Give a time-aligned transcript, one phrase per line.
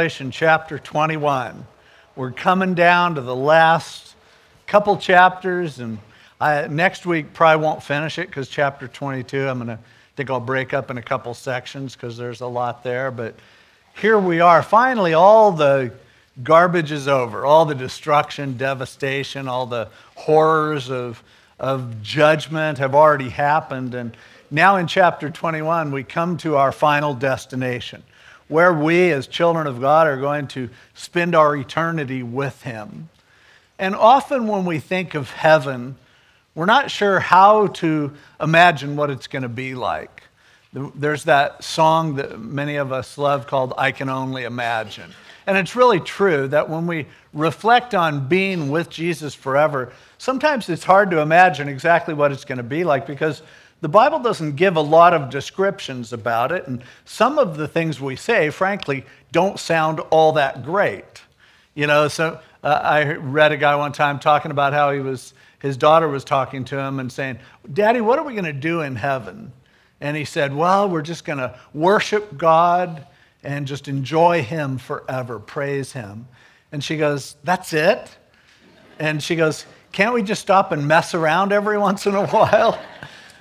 [0.00, 1.66] Revelation chapter 21.
[2.14, 4.14] We're coming down to the last
[4.68, 5.98] couple chapters, and
[6.40, 9.80] I, next week probably won't finish it because chapter 22, I'm going to
[10.14, 13.10] think I'll break up in a couple sections because there's a lot there.
[13.10, 13.34] But
[14.00, 14.62] here we are.
[14.62, 15.92] Finally, all the
[16.44, 21.20] garbage is over, all the destruction, devastation, all the horrors of,
[21.58, 23.96] of judgment have already happened.
[23.96, 24.16] And
[24.48, 28.04] now in chapter 21, we come to our final destination
[28.48, 33.08] where we, as children of God, are going to spend our eternity with Him.
[33.78, 35.96] And often when we think of heaven,
[36.54, 40.24] we're not sure how to imagine what it's going to be like.
[40.72, 45.12] There's that song that many of us love called I Can Only Imagine.
[45.46, 50.84] And it's really true that when we reflect on being with Jesus forever, sometimes it's
[50.84, 53.40] hard to imagine exactly what it's going to be like because
[53.80, 58.00] the Bible doesn't give a lot of descriptions about it, and some of the things
[58.00, 61.22] we say, frankly, don't sound all that great.
[61.74, 65.32] You know, so uh, I read a guy one time talking about how he was,
[65.60, 67.38] his daughter was talking to him and saying,
[67.72, 69.52] Daddy, what are we going to do in heaven?
[70.00, 73.06] And he said, Well, we're just going to worship God
[73.42, 76.26] and just enjoy Him forever, praise Him.
[76.72, 78.16] And she goes, That's it?
[78.98, 82.80] And she goes, Can't we just stop and mess around every once in a while?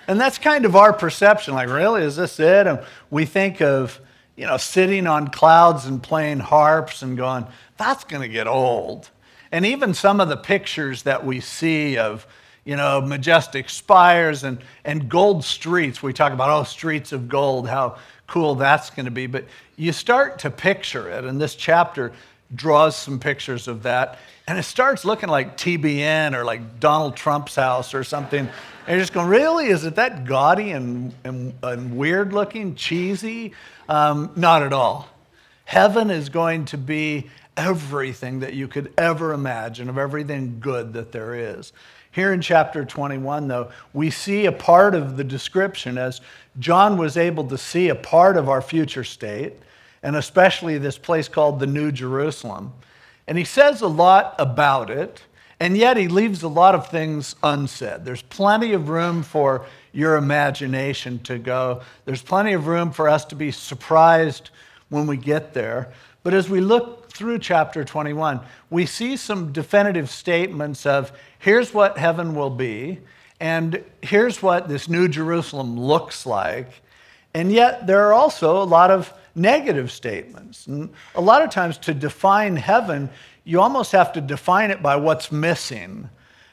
[0.08, 1.54] And that's kind of our perception.
[1.54, 2.66] Like, really, is this it?
[2.68, 4.00] And we think of,
[4.36, 7.46] you know, sitting on clouds and playing harps and going,
[7.78, 9.10] that's going to get old.
[9.52, 12.26] And even some of the pictures that we see of,
[12.64, 17.68] you know, majestic spires and, and gold streets, we talk about, oh, streets of gold,
[17.68, 17.98] how
[18.28, 19.28] cool that's going to be.
[19.28, 22.12] But you start to picture it, and this chapter
[22.54, 24.20] draws some pictures of that.
[24.48, 28.50] And it starts looking like TBN or like Donald Trump's house or something
[28.88, 29.68] and you're just going, really?
[29.68, 33.52] Is it that gaudy and, and, and weird looking, cheesy?
[33.90, 35.10] Um, not at all.
[35.66, 41.12] Heaven is going to be everything that you could ever imagine, of everything good that
[41.12, 41.74] there is.
[42.12, 46.22] Here in chapter 21, though, we see a part of the description as
[46.58, 49.54] John was able to see a part of our future state,
[50.02, 52.72] and especially this place called the New Jerusalem.
[53.28, 55.24] And he says a lot about it.
[55.60, 58.06] And yet, he leaves a lot of things unsaid.
[58.06, 63.26] There's plenty of room for your imagination to go, there's plenty of room for us
[63.26, 64.52] to be surprised
[64.90, 65.92] when we get there.
[66.22, 71.98] But as we look through chapter 21, we see some definitive statements of here's what
[71.98, 73.00] heaven will be,
[73.40, 76.70] and here's what this new Jerusalem looks like.
[77.34, 80.68] And yet, there are also a lot of negative statements.
[80.68, 83.10] And a lot of times, to define heaven,
[83.48, 86.10] you almost have to define it by what's missing.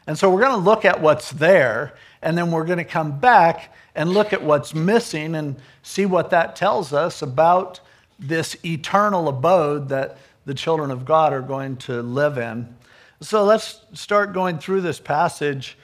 [0.06, 3.19] And so we're going to look at what's there, and then we're going to come
[3.19, 7.81] back and look at what's missing and see what that tells us about
[8.21, 12.72] this eternal abode that the children of God are going to live in.
[13.21, 15.77] So let's start going through this passage.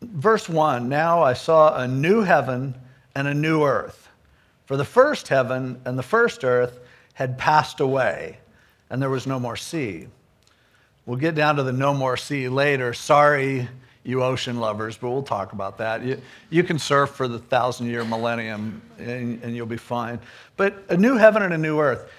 [0.00, 2.76] Verse 1 Now I saw a new heaven
[3.16, 4.08] and a new earth.
[4.66, 6.78] For the first heaven and the first earth
[7.14, 8.38] had passed away,
[8.90, 10.06] and there was no more sea.
[11.06, 12.92] We'll get down to the no more sea later.
[12.92, 13.68] Sorry,
[14.02, 16.02] you ocean lovers, but we'll talk about that.
[16.02, 20.18] You, you can surf for the thousand year millennium and, and you'll be fine.
[20.56, 22.10] But a new heaven and a new earth.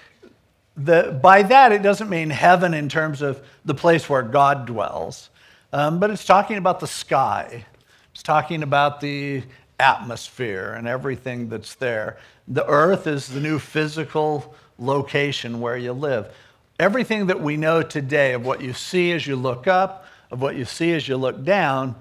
[0.76, 5.28] The, by that, it doesn't mean heaven in terms of the place where God dwells,
[5.72, 7.66] um, but it's talking about the sky.
[8.12, 9.42] It's talking about the
[9.80, 12.18] atmosphere and everything that's there.
[12.46, 16.32] The earth is the new physical location where you live.
[16.78, 20.54] Everything that we know today of what you see as you look up, of what
[20.54, 21.96] you see as you look down,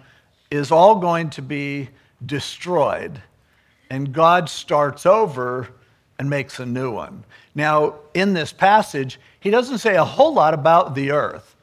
[0.51, 1.89] is all going to be
[2.23, 3.21] destroyed.
[3.89, 5.69] And God starts over
[6.19, 7.23] and makes a new one.
[7.55, 11.55] Now, in this passage, he doesn't say a whole lot about the earth,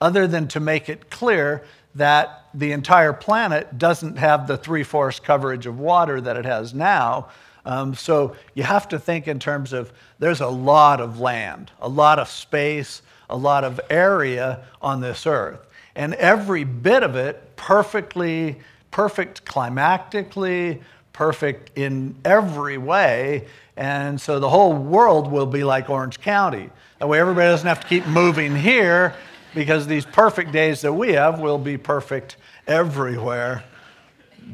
[0.00, 5.20] other than to make it clear that the entire planet doesn't have the three fourths
[5.20, 7.28] coverage of water that it has now.
[7.64, 11.88] Um, so you have to think in terms of there's a lot of land, a
[11.88, 15.60] lot of space, a lot of area on this earth.
[15.94, 18.56] And every bit of it perfectly,
[18.90, 20.80] perfect climactically,
[21.12, 23.46] perfect in every way.
[23.76, 26.70] And so the whole world will be like Orange County.
[26.98, 29.14] That way everybody doesn't have to keep moving here
[29.54, 32.36] because these perfect days that we have will be perfect
[32.66, 33.64] everywhere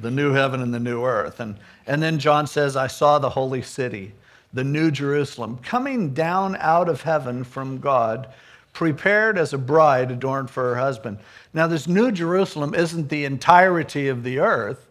[0.01, 1.41] the new heaven and the new earth.
[1.41, 1.57] And
[1.89, 4.13] and then John says, I saw the holy city,
[4.53, 8.29] the new Jerusalem, coming down out of heaven from God,
[8.75, 11.19] prepared as a bride adorned for her husband.
[11.55, 14.85] Now, this new Jerusalem isn't the entirety of the earth.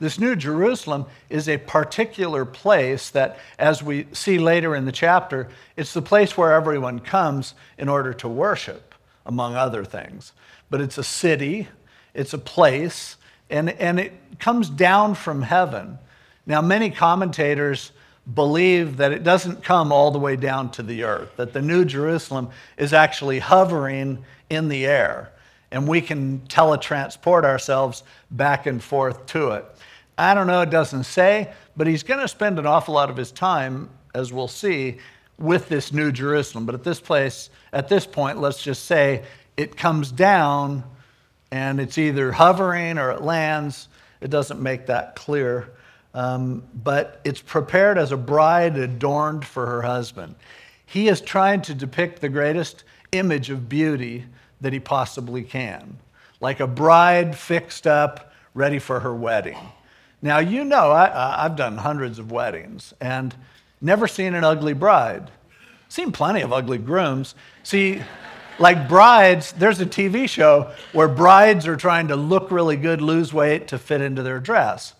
[0.00, 5.48] This New Jerusalem is a particular place that, as we see later in the chapter,
[5.76, 8.94] it's the place where everyone comes in order to worship,
[9.24, 10.32] among other things.
[10.68, 11.68] But it's a city,
[12.14, 13.16] it's a place,
[13.50, 15.98] and, and it comes down from heaven.
[16.50, 17.92] Now, many commentators
[18.34, 21.84] believe that it doesn't come all the way down to the earth, that the New
[21.84, 25.30] Jerusalem is actually hovering in the air,
[25.70, 28.02] and we can teletransport ourselves
[28.32, 29.64] back and forth to it.
[30.18, 33.16] I don't know, it doesn't say, but he's going to spend an awful lot of
[33.16, 34.98] his time, as we'll see,
[35.38, 36.66] with this New Jerusalem.
[36.66, 39.22] But at this place, at this point, let's just say
[39.56, 40.82] it comes down
[41.52, 43.86] and it's either hovering or it lands.
[44.20, 45.70] It doesn't make that clear.
[46.12, 50.34] Um, but it's prepared as a bride adorned for her husband.
[50.84, 54.24] He is trying to depict the greatest image of beauty
[54.60, 55.98] that he possibly can,
[56.40, 59.56] like a bride fixed up, ready for her wedding.
[60.22, 63.34] Now, you know, I, have done hundreds of weddings and
[63.80, 65.30] never seen an ugly bride.
[65.88, 67.34] Seen plenty of ugly grooms.
[67.62, 68.02] See,
[68.58, 73.32] like brides, there's a TV show where brides are trying to look really good, lose
[73.32, 74.94] weight to fit into their dress.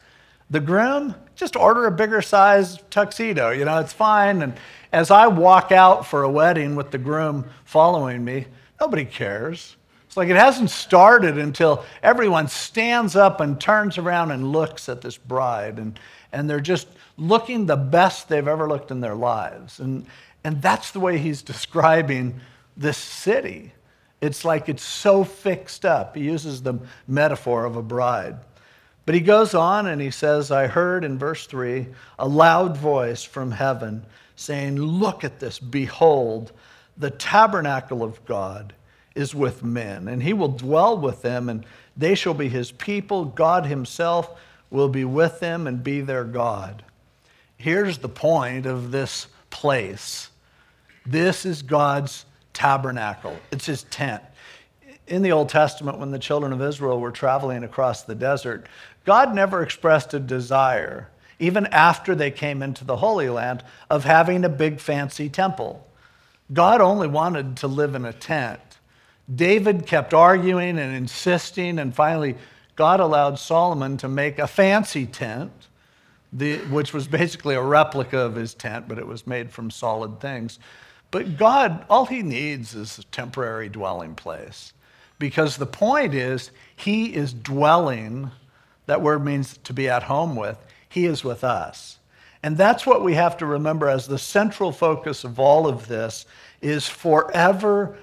[0.50, 3.50] The groom, just order a bigger size tuxedo.
[3.50, 4.42] You know, it's fine.
[4.42, 4.54] And
[4.92, 8.46] as I walk out for a wedding with the groom following me,
[8.80, 9.76] nobody cares.
[10.10, 15.00] It's like it hasn't started until everyone stands up and turns around and looks at
[15.00, 16.00] this bride, and,
[16.32, 19.78] and they're just looking the best they've ever looked in their lives.
[19.78, 20.04] And,
[20.42, 22.40] and that's the way he's describing
[22.76, 23.72] this city.
[24.20, 26.16] It's like it's so fixed up.
[26.16, 26.74] He uses the
[27.06, 28.36] metaphor of a bride.
[29.06, 31.86] But he goes on and he says, I heard in verse 3
[32.18, 34.04] a loud voice from heaven
[34.36, 36.52] saying, Look at this, behold,
[36.96, 38.74] the tabernacle of God
[39.14, 41.64] is with men, and he will dwell with them, and
[41.96, 43.24] they shall be his people.
[43.24, 44.30] God himself
[44.70, 46.84] will be with them and be their God.
[47.56, 50.30] Here's the point of this place
[51.06, 54.22] this is God's tabernacle, it's his tent.
[55.06, 58.68] In the Old Testament, when the children of Israel were traveling across the desert,
[59.10, 61.08] God never expressed a desire,
[61.40, 65.84] even after they came into the Holy Land, of having a big fancy temple.
[66.52, 68.60] God only wanted to live in a tent.
[69.34, 72.36] David kept arguing and insisting, and finally,
[72.76, 75.50] God allowed Solomon to make a fancy tent,
[76.32, 80.20] the, which was basically a replica of his tent, but it was made from solid
[80.20, 80.60] things.
[81.10, 84.72] But God, all he needs is a temporary dwelling place.
[85.18, 88.30] Because the point is, he is dwelling,
[88.86, 91.98] that word means to be at home with, he is with us.
[92.42, 96.26] And that's what we have to remember as the central focus of all of this
[96.62, 97.98] is forever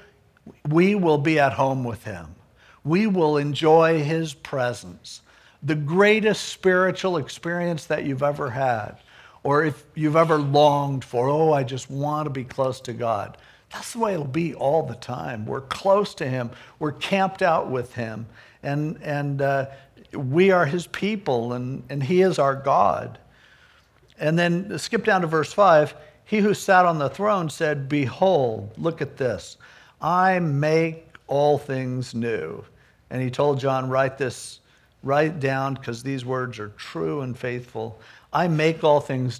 [0.69, 2.35] we will be at home with him.
[2.83, 5.21] We will enjoy his presence.
[5.63, 8.97] The greatest spiritual experience that you've ever had,
[9.43, 13.37] or if you've ever longed for, oh, I just want to be close to God.
[13.71, 15.45] That's the way it'll be all the time.
[15.45, 18.27] We're close to him, we're camped out with him,
[18.63, 19.65] and, and uh,
[20.13, 23.19] we are his people, and, and he is our God.
[24.19, 25.95] And then skip down to verse 5.
[26.25, 29.57] He who sat on the throne said, Behold, look at this.
[30.01, 32.63] I make all things new.
[33.09, 34.59] And he told John, write this,
[35.03, 37.99] write down, because these words are true and faithful.
[38.33, 39.39] I make all things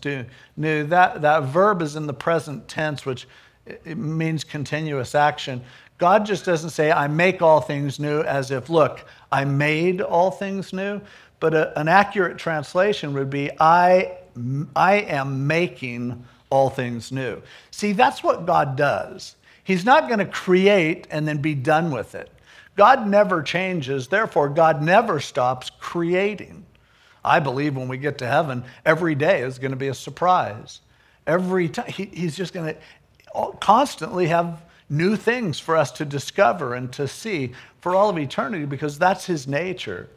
[0.56, 0.86] new.
[0.86, 3.28] That, that verb is in the present tense, which
[3.66, 5.62] it means continuous action.
[5.98, 10.32] God just doesn't say, I make all things new, as if, look, I made all
[10.32, 11.02] things new.
[11.40, 14.18] But a, an accurate translation would be, I,
[14.76, 17.42] I am making all things new.
[17.72, 19.36] See, that's what God does.
[19.64, 22.32] He's not going to create and then be done with it.
[22.76, 26.64] God never changes, therefore, God never stops creating.
[27.26, 30.82] I believe when we get to heaven, every day is going to be a surprise.
[31.26, 36.74] Every time, he, He's just going to constantly have new things for us to discover
[36.74, 37.52] and to see
[37.82, 40.10] for all of eternity because that's His nature.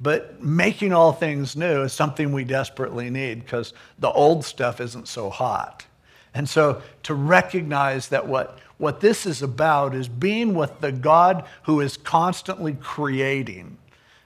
[0.00, 5.06] But making all things new is something we desperately need because the old stuff isn't
[5.06, 5.86] so hot.
[6.34, 11.44] And so to recognize that what what this is about is being with the God
[11.62, 13.78] who is constantly creating.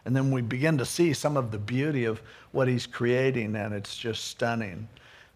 [0.06, 3.75] And then we begin to see some of the beauty of what he's creating, and
[3.75, 4.88] it's just stunning.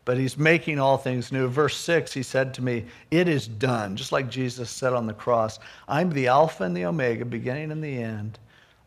[0.04, 1.47] But he's making all things new.
[1.49, 5.12] Verse 6, he said to me, It is done, just like Jesus said on the
[5.12, 5.59] cross.
[5.87, 8.38] I'm the Alpha and the Omega, beginning and the end.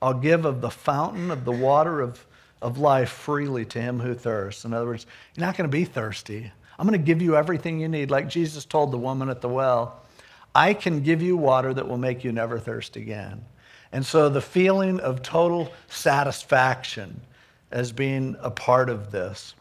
[0.02, 2.26] I'll give of the fountain of the water of,
[2.62, 4.66] of life freely to him who thirsts.
[4.66, 5.06] In other words,
[5.36, 6.52] you're not going to be thirsty.
[6.78, 9.50] I'm going to give you everything you need, like Jesus told the woman at the
[9.50, 10.02] well.
[10.56, 13.46] I can give you water that will make you never thirst again.
[13.92, 17.22] And so the feeling of total satisfaction
[17.72, 19.56] as being a part of this.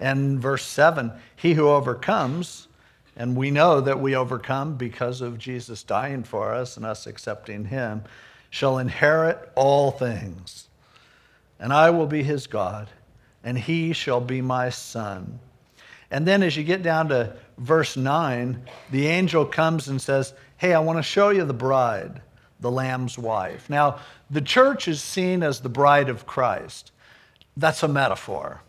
[0.00, 2.68] And verse 7 He who overcomes,
[3.16, 7.66] and we know that we overcome because of Jesus dying for us and us accepting
[7.66, 8.04] him,
[8.50, 10.68] shall inherit all things.
[11.58, 12.88] And I will be his God,
[13.42, 15.38] and he shall be my son.
[16.10, 20.72] And then as you get down to verse 9, the angel comes and says, Hey,
[20.72, 22.20] I want to show you the bride,
[22.60, 23.68] the Lamb's wife.
[23.68, 23.98] Now,
[24.30, 26.92] the church is seen as the bride of Christ.
[27.56, 28.62] That's a metaphor.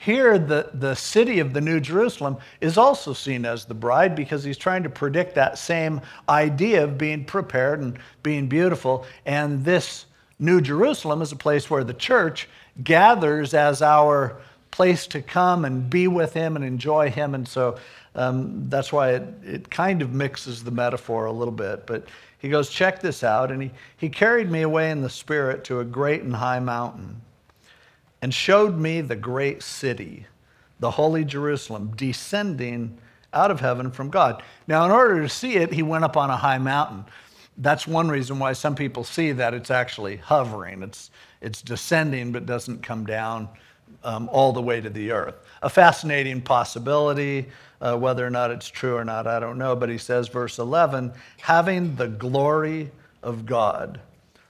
[0.00, 4.42] Here, the, the city of the New Jerusalem is also seen as the bride because
[4.42, 9.04] he's trying to predict that same idea of being prepared and being beautiful.
[9.26, 10.06] And this
[10.38, 12.48] New Jerusalem is a place where the church
[12.82, 14.38] gathers as our
[14.70, 17.34] place to come and be with him and enjoy him.
[17.34, 17.76] And so
[18.14, 21.86] um, that's why it, it kind of mixes the metaphor a little bit.
[21.86, 22.06] But
[22.38, 23.50] he goes, Check this out.
[23.50, 27.20] And he, he carried me away in the spirit to a great and high mountain
[28.22, 30.26] and showed me the great city,
[30.78, 32.98] the holy Jerusalem, descending
[33.32, 34.42] out of heaven from God.
[34.66, 37.04] Now, in order to see it, he went up on a high mountain.
[37.56, 40.82] That's one reason why some people see that it's actually hovering.
[40.82, 41.10] It's,
[41.40, 43.48] it's descending, but doesn't come down
[44.04, 45.36] um, all the way to the earth.
[45.62, 47.46] A fascinating possibility.
[47.80, 49.74] Uh, whether or not it's true or not, I don't know.
[49.74, 52.90] But he says, verse 11, having the glory
[53.22, 54.00] of God.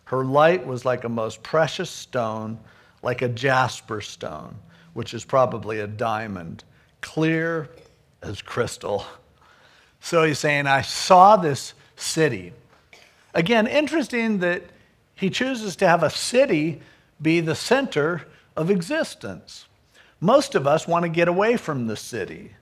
[0.04, 2.58] Her light was like a most precious stone
[3.02, 4.56] like a jasper stone,
[4.92, 6.64] which is probably a diamond,
[7.00, 7.68] clear
[8.22, 9.06] as crystal.
[10.00, 12.52] So he's saying, I saw this city.
[13.34, 14.62] Again, interesting that
[15.14, 16.80] he chooses to have a city
[17.20, 18.26] be the center
[18.56, 19.66] of existence.
[20.20, 22.54] Most of us want to get away from the city.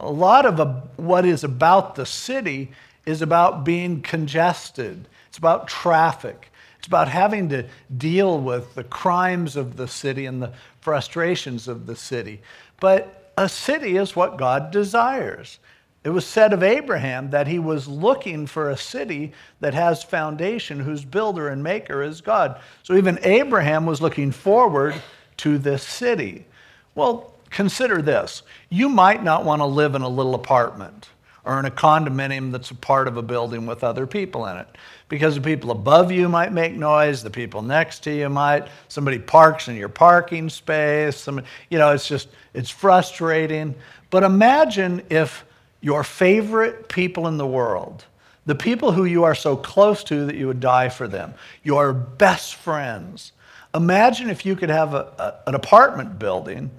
[0.00, 2.72] A lot of what is about the city
[3.06, 6.49] is about being congested, it's about traffic,
[6.80, 7.66] it's about having to
[7.98, 12.40] deal with the crimes of the city and the frustrations of the city.
[12.80, 15.58] But a city is what God desires.
[16.04, 20.80] It was said of Abraham that he was looking for a city that has foundation,
[20.80, 22.58] whose builder and maker is God.
[22.82, 24.94] So even Abraham was looking forward
[25.36, 26.46] to this city.
[26.94, 31.10] Well, consider this you might not want to live in a little apartment
[31.44, 34.68] or in a condominium that's a part of a building with other people in it.
[35.08, 39.18] Because the people above you might make noise, the people next to you might, somebody
[39.18, 43.74] parks in your parking space, somebody, you know, it's just, it's frustrating.
[44.10, 45.44] But imagine if
[45.80, 48.04] your favorite people in the world,
[48.46, 51.92] the people who you are so close to that you would die for them, your
[51.92, 53.32] best friends,
[53.74, 55.12] imagine if you could have a,
[55.46, 56.70] a, an apartment building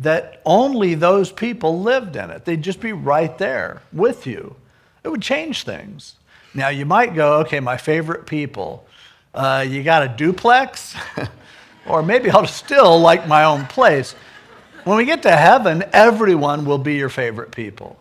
[0.00, 2.44] that only those people lived in it.
[2.44, 4.56] They'd just be right there with you.
[5.04, 6.14] It would change things.
[6.54, 8.86] Now, you might go, okay, my favorite people,
[9.34, 10.96] uh, you got a duplex?
[11.86, 14.14] or maybe I'll still like my own place.
[14.84, 17.98] When we get to heaven, everyone will be your favorite people.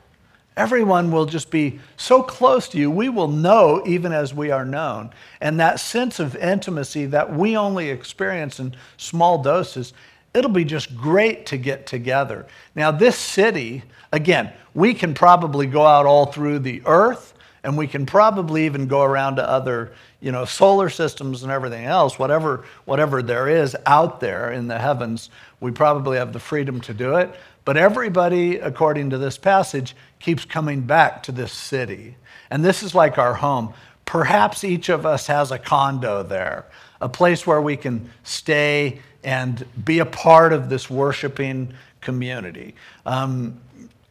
[0.56, 4.66] Everyone will just be so close to you, we will know even as we are
[4.66, 5.12] known.
[5.40, 9.94] And that sense of intimacy that we only experience in small doses
[10.34, 12.46] it'll be just great to get together.
[12.76, 17.34] Now, this city, again, we can probably go out all through the earth
[17.64, 21.86] and we can probably even go around to other you know solar systems and everything
[21.86, 26.80] else whatever whatever there is out there in the heavens we probably have the freedom
[26.82, 27.34] to do it.
[27.66, 32.16] But everybody according to this passage keeps coming back to this city.
[32.50, 33.74] And this is like our home.
[34.06, 36.66] Perhaps each of us has a condo there
[37.02, 42.76] a place where we can stay and be a part of this worshiping community.
[43.06, 43.60] Um,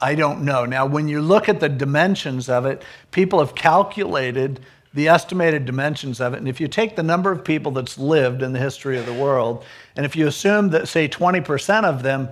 [0.00, 0.64] I don't know.
[0.64, 4.60] Now, when you look at the dimensions of it, people have calculated
[4.94, 6.38] the estimated dimensions of it.
[6.38, 9.12] And if you take the number of people that's lived in the history of the
[9.12, 9.64] world,
[9.96, 12.28] and if you assume that, say, 20% of them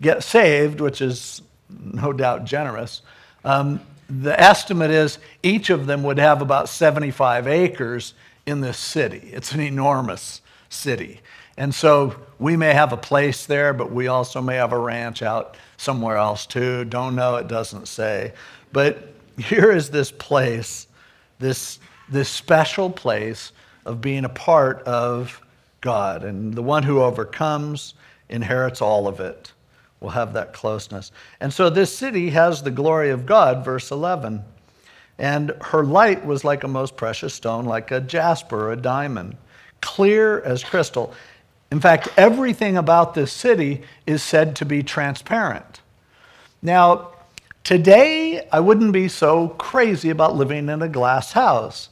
[0.00, 3.02] get saved, which is no doubt generous,
[3.44, 8.14] um, the estimate is each of them would have about 75 acres
[8.44, 9.30] in this city.
[9.32, 11.20] It's an enormous city.
[11.56, 15.22] And so we may have a place there, but we also may have a ranch
[15.22, 16.84] out somewhere else too.
[16.84, 18.32] Don't know, it doesn't say.
[18.72, 20.86] But here is this place,
[21.38, 23.52] this, this special place
[23.84, 25.40] of being a part of
[25.80, 26.24] God.
[26.24, 27.94] And the one who overcomes
[28.28, 29.52] inherits all of it.
[30.00, 31.10] We'll have that closeness.
[31.40, 34.42] And so this city has the glory of God, verse 11.
[35.18, 39.36] And her light was like a most precious stone, like a jasper, a diamond,
[39.80, 41.14] clear as crystal.
[41.70, 45.80] In fact, everything about this city is said to be transparent.
[46.62, 47.10] Now,
[47.64, 51.88] today, I wouldn't be so crazy about living in a glass house.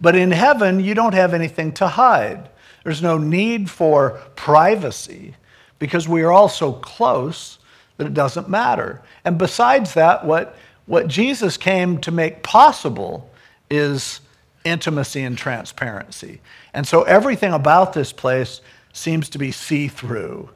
[0.00, 2.48] But in heaven, you don't have anything to hide.
[2.84, 5.34] There's no need for privacy
[5.78, 7.58] because we are all so close
[7.96, 9.02] that it doesn't matter.
[9.24, 10.56] And besides that, what,
[10.86, 13.30] what Jesus came to make possible
[13.70, 14.20] is
[14.64, 16.40] intimacy and transparency.
[16.74, 18.60] And so everything about this place
[18.96, 20.50] seems to be see through.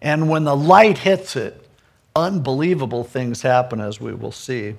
[0.00, 1.68] And when the light hits it,
[2.14, 4.74] unbelievable things happen, as we will see.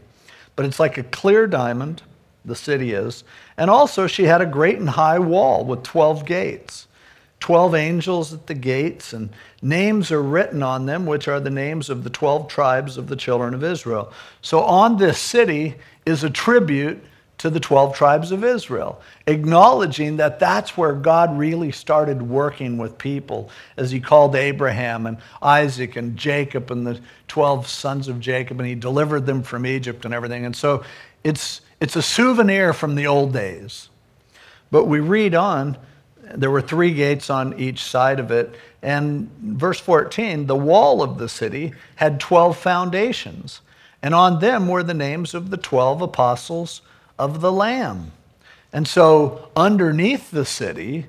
[0.56, 2.02] But it's like a clear diamond,
[2.46, 3.24] the city is.
[3.58, 6.88] And also, she had a great and high wall with 12 gates.
[7.40, 9.30] 12 angels at the gates, and
[9.62, 13.16] names are written on them, which are the names of the 12 tribes of the
[13.16, 14.12] children of Israel.
[14.42, 17.04] So, on this city is a tribute
[17.38, 22.98] to the 12 tribes of Israel, acknowledging that that's where God really started working with
[22.98, 28.60] people as he called Abraham and Isaac and Jacob and the 12 sons of Jacob,
[28.60, 30.46] and he delivered them from Egypt and everything.
[30.46, 30.84] And so
[31.24, 33.90] it's, it's a souvenir from the old days.
[34.72, 35.78] But we read on,
[36.34, 38.56] there were three gates on each side of it.
[38.82, 43.62] And verse 14, the wall of the city had 12 foundations,
[44.02, 46.82] and on them were the names of the 12 apostles
[47.18, 48.12] of the Lamb.
[48.74, 51.06] And so, underneath the city,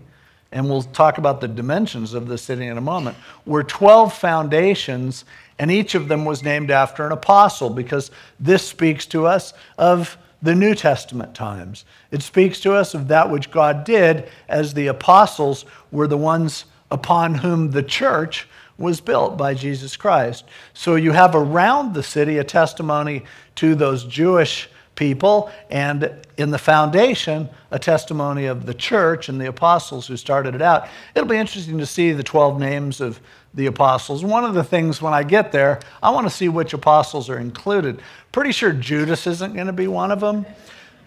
[0.52, 5.24] and we'll talk about the dimensions of the city in a moment, were 12 foundations,
[5.58, 10.16] and each of them was named after an apostle because this speaks to us of
[10.40, 11.84] the New Testament times.
[12.10, 16.64] It speaks to us of that which God did as the apostles were the ones
[16.90, 18.48] upon whom the church
[18.78, 20.44] was built by Jesus Christ.
[20.72, 23.24] So you have around the city a testimony
[23.56, 29.46] to those Jewish people, and in the foundation, a testimony of the church and the
[29.46, 30.88] apostles who started it out.
[31.14, 33.20] It'll be interesting to see the 12 names of
[33.54, 34.24] the apostles.
[34.24, 37.38] One of the things when I get there, I want to see which apostles are
[37.38, 38.02] included.
[38.32, 40.44] Pretty sure Judas isn't going to be one of them.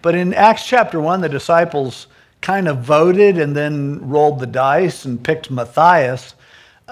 [0.00, 2.06] But in Acts chapter 1, the disciples
[2.40, 6.34] kind of voted and then rolled the dice and picked Matthias.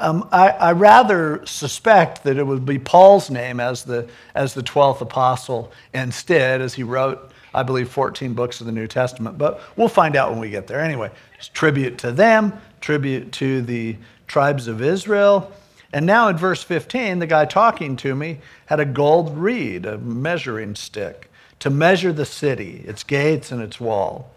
[0.01, 4.63] Um, I, I, rather suspect that it would be Paul's name as the, as the
[4.63, 9.37] 12th apostle instead, as he wrote, I believe, 14 books of the New Testament.
[9.37, 10.81] But we'll find out when we get there.
[10.81, 11.11] Anyway,
[11.53, 15.53] tribute to them, tribute to the tribes of Israel.
[15.93, 19.99] And now in verse 15, the guy talking to me had a gold reed, a
[19.99, 24.31] measuring stick, to measure the city, its gates and its wall.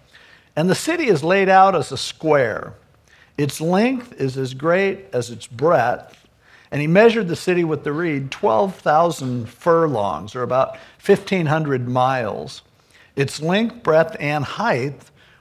[0.58, 2.74] And the city is laid out as a square
[3.38, 6.28] its length is as great as its breadth.
[6.72, 12.64] And he measured the city with the reed 12,000 furlongs, or about 1,500 miles.
[13.16, 15.00] Its length, breadth, and height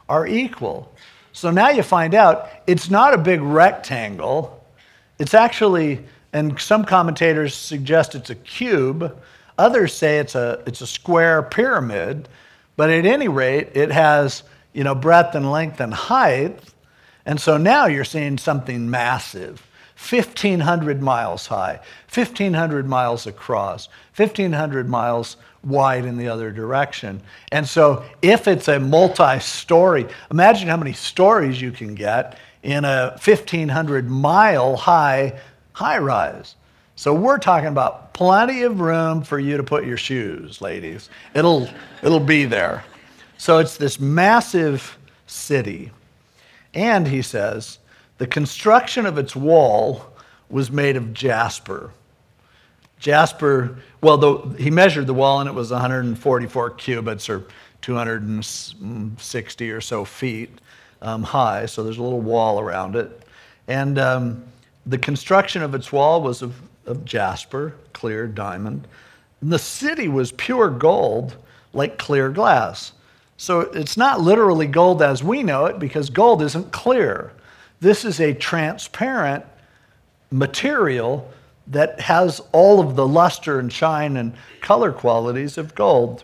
[0.08, 0.94] are equal.
[1.32, 4.62] So now you find out it's not a big rectangle.
[5.18, 9.18] It's actually, and some commentators suggest it's a cube.
[9.56, 12.28] Others say it's a, it's a square pyramid.
[12.76, 16.58] But at any rate, it has you know, breadth and length and height.
[17.26, 19.66] And so now you're seeing something massive
[20.10, 21.78] 1,500 miles high,
[22.12, 27.22] 1,500 miles across, 1,500 miles wide in the other direction.
[27.52, 32.84] And so if it's a multi story, imagine how many stories you can get in
[32.84, 35.38] a 1,500 mile high
[35.72, 36.56] high rise.
[36.96, 41.08] So we're talking about plenty of room for you to put your shoes, ladies.
[41.34, 41.68] It'll,
[42.02, 42.84] it'll be there.
[43.38, 45.90] So it's this massive city.
[46.74, 47.78] And he says,
[48.18, 50.06] the construction of its wall
[50.48, 51.90] was made of jasper.
[52.98, 57.44] Jasper, well, the, he measured the wall and it was 144 cubits or
[57.80, 60.60] 260 or so feet
[61.02, 63.22] um, high, so there's a little wall around it.
[63.66, 64.44] And um,
[64.86, 66.54] the construction of its wall was of,
[66.86, 68.86] of jasper, clear diamond.
[69.40, 71.36] And the city was pure gold,
[71.72, 72.92] like clear glass.
[73.42, 77.32] So it's not literally gold as we know it because gold isn't clear.
[77.80, 79.44] This is a transparent
[80.30, 81.28] material
[81.66, 86.22] that has all of the luster and shine and color qualities of gold.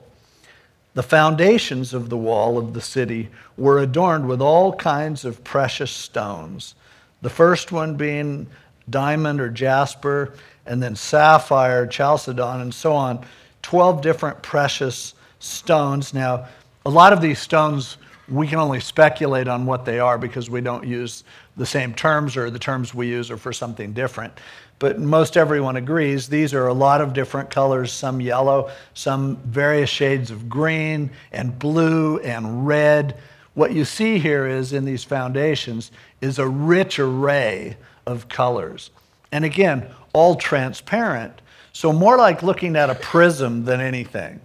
[0.94, 5.90] The foundations of the wall of the city were adorned with all kinds of precious
[5.90, 6.76] stones.
[7.22, 8.46] The first one being
[8.88, 10.34] diamond or jasper,
[10.66, 13.26] and then sapphire, chalcedon, and so on.
[13.62, 16.14] 12 different precious stones.
[16.14, 16.46] Now,
[16.88, 17.98] a lot of these stones,
[18.30, 21.22] we can only speculate on what they are because we don't use
[21.58, 24.32] the same terms or the terms we use are for something different.
[24.78, 29.90] But most everyone agrees these are a lot of different colors, some yellow, some various
[29.90, 33.18] shades of green and blue and red.
[33.52, 35.90] What you see here is in these foundations
[36.22, 38.92] is a rich array of colors.
[39.30, 41.42] And again, all transparent.
[41.74, 44.40] So more like looking at a prism than anything.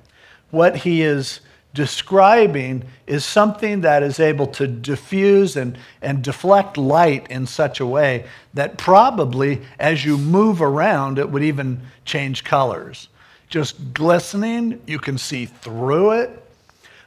[0.51, 1.39] What he is
[1.73, 7.85] describing is something that is able to diffuse and, and deflect light in such a
[7.85, 13.09] way that probably as you move around, it would even change colors.
[13.49, 16.39] Just glistening, you can see through it.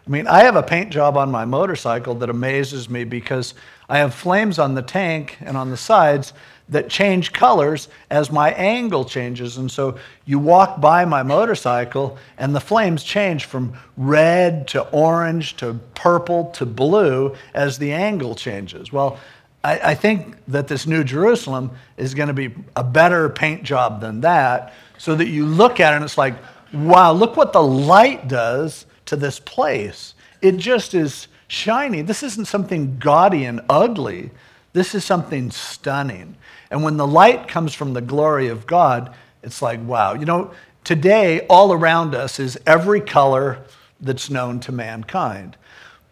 [0.06, 3.54] I mean, I have a paint job on my motorcycle that amazes me because
[3.88, 6.32] I have flames on the tank and on the sides
[6.68, 9.56] that change colors as my angle changes.
[9.56, 15.56] And so you walk by my motorcycle and the flames change from red to orange
[15.58, 18.92] to purple to blue as the angle changes.
[18.92, 19.18] Well,
[19.62, 24.00] I, I think that this New Jerusalem is going to be a better paint job
[24.00, 26.34] than that so that you look at it and it's like,
[26.72, 30.14] wow, look what the light does to this place.
[30.42, 32.02] It just is shiny.
[32.02, 34.30] This isn't something gaudy and ugly.
[34.76, 36.36] This is something stunning.
[36.70, 40.12] And when the light comes from the glory of God, it's like, wow.
[40.12, 40.50] You know,
[40.84, 43.64] today, all around us is every color
[44.02, 45.56] that's known to mankind.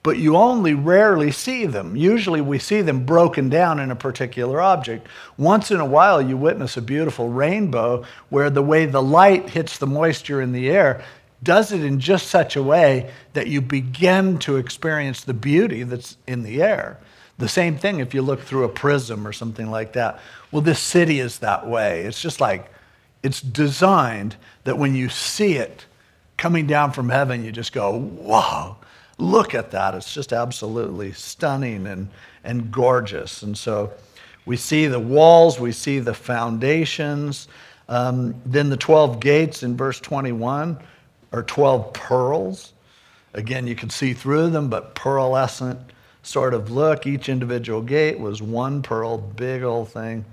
[0.03, 1.95] But you only rarely see them.
[1.95, 5.09] Usually, we see them broken down in a particular object.
[5.37, 9.77] Once in a while, you witness a beautiful rainbow where the way the light hits
[9.77, 11.05] the moisture in the air
[11.43, 16.17] does it in just such a way that you begin to experience the beauty that's
[16.27, 16.99] in the air.
[17.39, 20.21] The same thing if you look through a prism or something like that.
[20.53, 22.03] Well, this city is that way.
[22.03, 22.71] It's just like,
[23.23, 25.87] it's designed that when you see it
[26.37, 28.77] coming down from heaven, you just go, wow,
[29.19, 29.95] look at that.
[29.95, 32.09] It's just absolutely stunning and,
[32.45, 33.43] and gorgeous.
[33.43, 33.93] And so
[34.47, 37.49] we see the walls, we see the foundations.
[37.89, 40.79] Um, then the 12 gates in verse 21
[41.33, 42.73] are 12 pearls.
[43.33, 45.81] Again, you can see through them, but pearlescent
[46.27, 47.07] sort of look.
[47.07, 50.25] Each individual gate was one pearl, big old thing.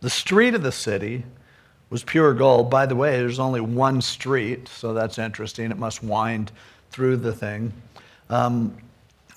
[0.00, 1.24] The street of the city
[1.90, 2.70] was pure gold.
[2.70, 5.70] By the way, there's only one street, so that's interesting.
[5.70, 6.52] It must wind
[6.90, 7.72] through the thing.
[8.28, 8.76] Um,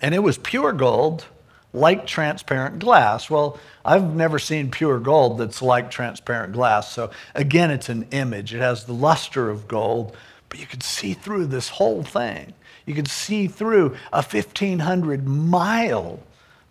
[0.01, 1.25] and it was pure gold,
[1.73, 3.29] like transparent glass.
[3.29, 6.91] Well, I've never seen pure gold that's like transparent glass.
[6.91, 8.53] So again, it's an image.
[8.53, 10.15] It has the luster of gold,
[10.49, 12.53] but you could see through this whole thing.
[12.85, 16.19] You could see through a 1,500 mile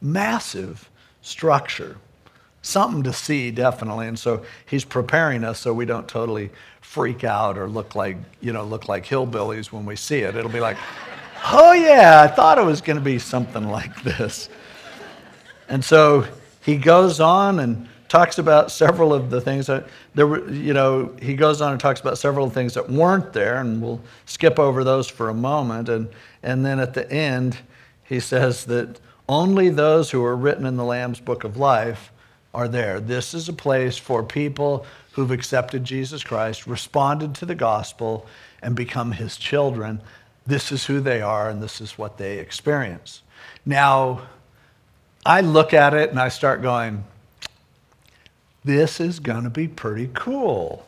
[0.00, 0.90] massive
[1.22, 1.96] structure.
[2.60, 4.06] Something to see, definitely.
[4.06, 8.52] And so he's preparing us so we don't totally freak out or look like, you
[8.52, 10.36] know, look like hillbillies when we see it.
[10.36, 10.76] It'll be like,
[11.52, 14.48] oh yeah, I thought it was going to be something like this.
[15.68, 16.26] And so
[16.60, 21.16] he goes on and talks about several of the things that there were, you know,
[21.22, 24.84] he goes on and talks about several things that weren't there, and we'll skip over
[24.84, 25.88] those for a moment.
[25.88, 26.10] And,
[26.42, 27.56] and then at the end,
[28.04, 32.12] he says that only those who are written in the Lamb's book of life
[32.52, 33.00] are there.
[33.00, 38.26] This is a place for people who've accepted Jesus Christ, responded to the gospel,
[38.60, 40.02] and become his children.
[40.46, 43.22] This is who they are, and this is what they experience.
[43.64, 44.20] Now,
[45.24, 47.04] I look at it and I start going,
[48.64, 50.86] this is going to be pretty cool.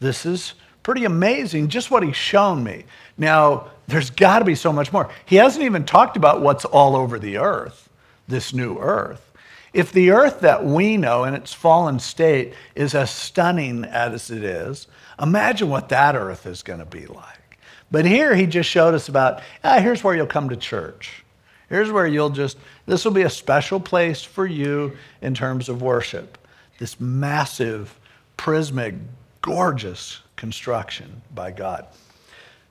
[0.00, 2.84] This is pretty amazing, just what he's shown me.
[3.16, 5.10] Now, there's got to be so much more.
[5.26, 7.88] He hasn't even talked about what's all over the earth,
[8.26, 9.30] this new earth.
[9.72, 14.42] If the earth that we know in its fallen state is as stunning as it
[14.42, 14.86] is,
[15.20, 17.58] imagine what that earth is going to be like.
[17.90, 21.22] But here he just showed us about, ah, here's where you'll come to church.
[21.68, 25.80] Here's where you'll just, this will be a special place for you in terms of
[25.80, 26.38] worship
[26.82, 27.96] this massive,
[28.36, 28.96] prismatic,
[29.40, 31.86] gorgeous construction by God.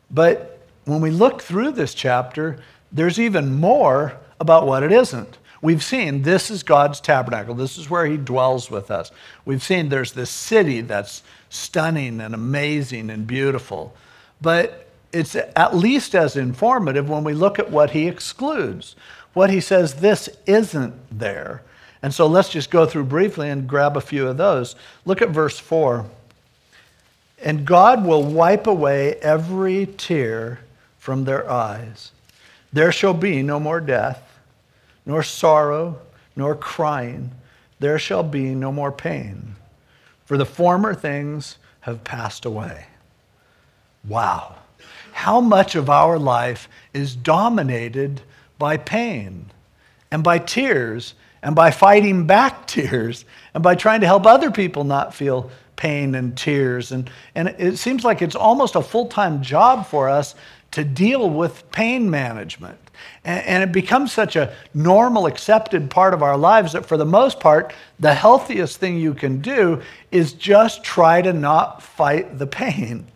[0.09, 2.59] But when we look through this chapter,
[2.91, 5.37] there's even more about what it isn't.
[5.61, 7.55] We've seen this is God's tabernacle.
[7.55, 9.11] This is where He dwells with us.
[9.45, 13.95] We've seen there's this city that's stunning and amazing and beautiful.
[14.41, 18.97] But it's at least as informative when we look at what He excludes.
[19.31, 21.63] What He says, this isn't there.
[22.03, 24.75] And so let's just go through briefly and grab a few of those.
[25.05, 26.05] Look at verse 4.
[27.43, 30.59] And God will wipe away every tear
[30.97, 32.11] from their eyes.
[32.73, 34.39] There shall be no more death,
[35.05, 35.99] nor sorrow,
[36.35, 37.31] nor crying.
[37.79, 39.55] There shall be no more pain,
[40.25, 42.85] for the former things have passed away.
[44.07, 44.55] Wow.
[45.11, 48.21] How much of our life is dominated
[48.57, 49.47] by pain
[50.11, 54.83] and by tears and by fighting back tears and by trying to help other people
[54.83, 56.91] not feel pain and tears.
[56.91, 60.35] And, and it seems like it's almost a full time job for us
[60.71, 62.77] to deal with pain management.
[63.23, 67.05] And, and it becomes such a normal, accepted part of our lives that for the
[67.05, 72.47] most part, the healthiest thing you can do is just try to not fight the
[72.47, 73.07] pain.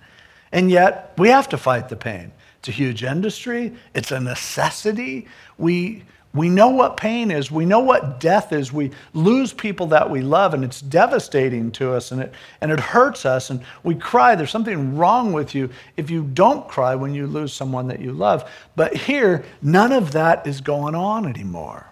[0.52, 2.32] And yet, we have to fight the pain.
[2.60, 5.28] It's a huge industry, it's a necessity.
[5.58, 6.04] We,
[6.36, 7.50] we know what pain is.
[7.50, 8.74] We know what death is.
[8.74, 12.80] We lose people that we love, and it's devastating to us, and it, and it
[12.80, 14.36] hurts us, and we cry.
[14.36, 18.12] There's something wrong with you if you don't cry when you lose someone that you
[18.12, 18.52] love.
[18.76, 21.88] But here, none of that is going on anymore.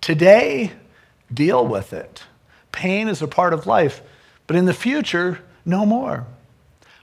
[0.00, 0.72] Today,
[1.32, 2.22] deal with it.
[2.72, 4.00] Pain is a part of life,
[4.46, 6.26] but in the future, no more.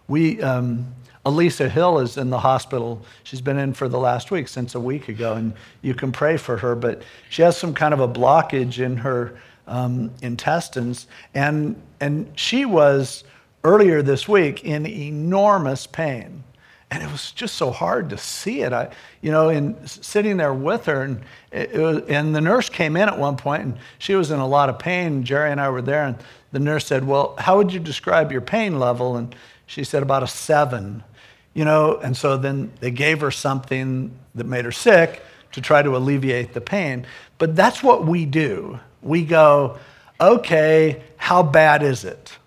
[0.07, 0.95] We, um,
[1.27, 3.01] Elisa Hill is in the hospital.
[3.23, 6.37] She's been in for the last week, since a week ago, and you can pray
[6.37, 6.73] for her.
[6.73, 9.37] But she has some kind of a blockage in her
[9.67, 13.25] um, intestines, and and she was
[13.65, 16.45] earlier this week in enormous pain,
[16.89, 18.71] and it was just so hard to see it.
[18.71, 21.19] I, you know, in sitting there with her, and
[21.73, 24.69] was, and the nurse came in at one point, and she was in a lot
[24.69, 25.25] of pain.
[25.25, 26.15] Jerry and I were there, and
[26.53, 29.35] the nurse said, "Well, how would you describe your pain level?" And
[29.65, 31.03] she said about a seven
[31.57, 35.81] you know, and so then they gave her something that made her sick to try
[35.81, 37.03] to alleviate the pain.
[37.39, 38.79] But that's what we do.
[39.01, 39.79] We go,
[40.21, 42.37] okay, how bad is it?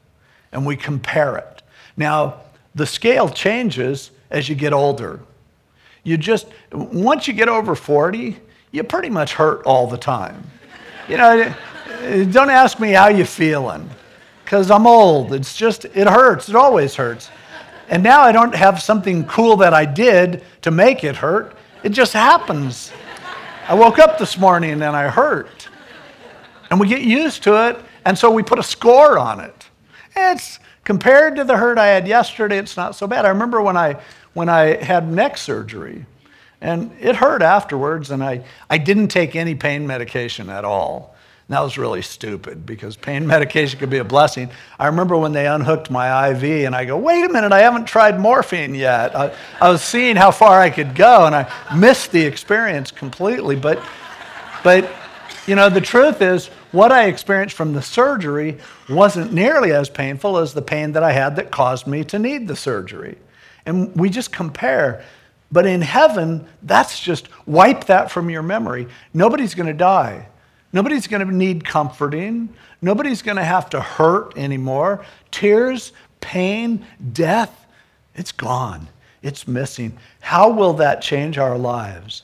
[0.52, 1.60] And we compare it.
[1.96, 2.42] Now,
[2.76, 5.18] the scale changes as you get older.
[6.04, 8.36] You just, once you get over 40,
[8.70, 10.48] you pretty much hurt all the time.
[11.08, 11.54] You know,
[12.30, 13.90] don't ask me how you feeling,
[14.44, 15.34] because I'm old.
[15.34, 16.48] It's just, it hurts.
[16.48, 17.28] It always hurts.
[17.90, 21.56] And now I don't have something cool that I did to make it hurt.
[21.82, 22.92] It just happens.
[23.68, 25.68] I woke up this morning and I hurt.
[26.70, 29.68] And we get used to it, and so we put a score on it.
[30.14, 33.24] It's compared to the hurt I had yesterday, it's not so bad.
[33.24, 34.00] I remember when I
[34.34, 36.06] when I had neck surgery,
[36.60, 41.16] and it hurt afterwards, and I, I didn't take any pain medication at all.
[41.50, 44.50] That was really stupid because pain medication could be a blessing.
[44.78, 47.86] I remember when they unhooked my IV and I go, wait a minute, I haven't
[47.86, 49.16] tried morphine yet.
[49.16, 53.56] I, I was seeing how far I could go and I missed the experience completely.
[53.56, 53.84] But,
[54.62, 54.88] but,
[55.48, 58.58] you know, the truth is, what I experienced from the surgery
[58.88, 62.46] wasn't nearly as painful as the pain that I had that caused me to need
[62.46, 63.18] the surgery.
[63.66, 65.04] And we just compare.
[65.50, 68.86] But in heaven, that's just wipe that from your memory.
[69.12, 70.28] Nobody's going to die.
[70.72, 72.48] Nobody's going to need comforting.
[72.80, 75.04] Nobody's going to have to hurt anymore.
[75.30, 77.66] Tears, pain, death,
[78.14, 78.88] it's gone.
[79.22, 79.96] It's missing.
[80.20, 82.22] How will that change our lives?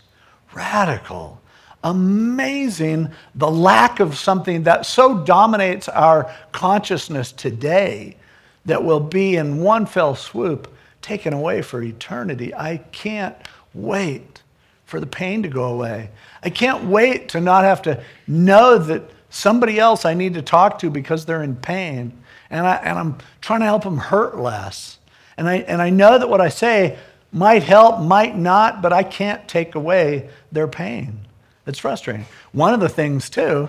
[0.55, 1.41] Radical.
[1.85, 8.17] Amazing the lack of something that so dominates our consciousness today
[8.65, 12.53] that will be in one fell swoop taken away for eternity.
[12.55, 13.37] I can't
[13.75, 14.43] wait
[14.85, 16.11] for the pain to go away.
[16.47, 20.79] I can't wait to not have to know that somebody else I need to talk
[20.79, 22.17] to because they're in pain.
[22.51, 25.01] And, I, and I'm trying to help them hurt less.
[25.37, 26.99] And I, and I know that what I say
[27.33, 31.27] might help, might not, but I can't take away their pain.
[31.67, 32.27] It's frustrating.
[32.53, 33.69] One of the things, too,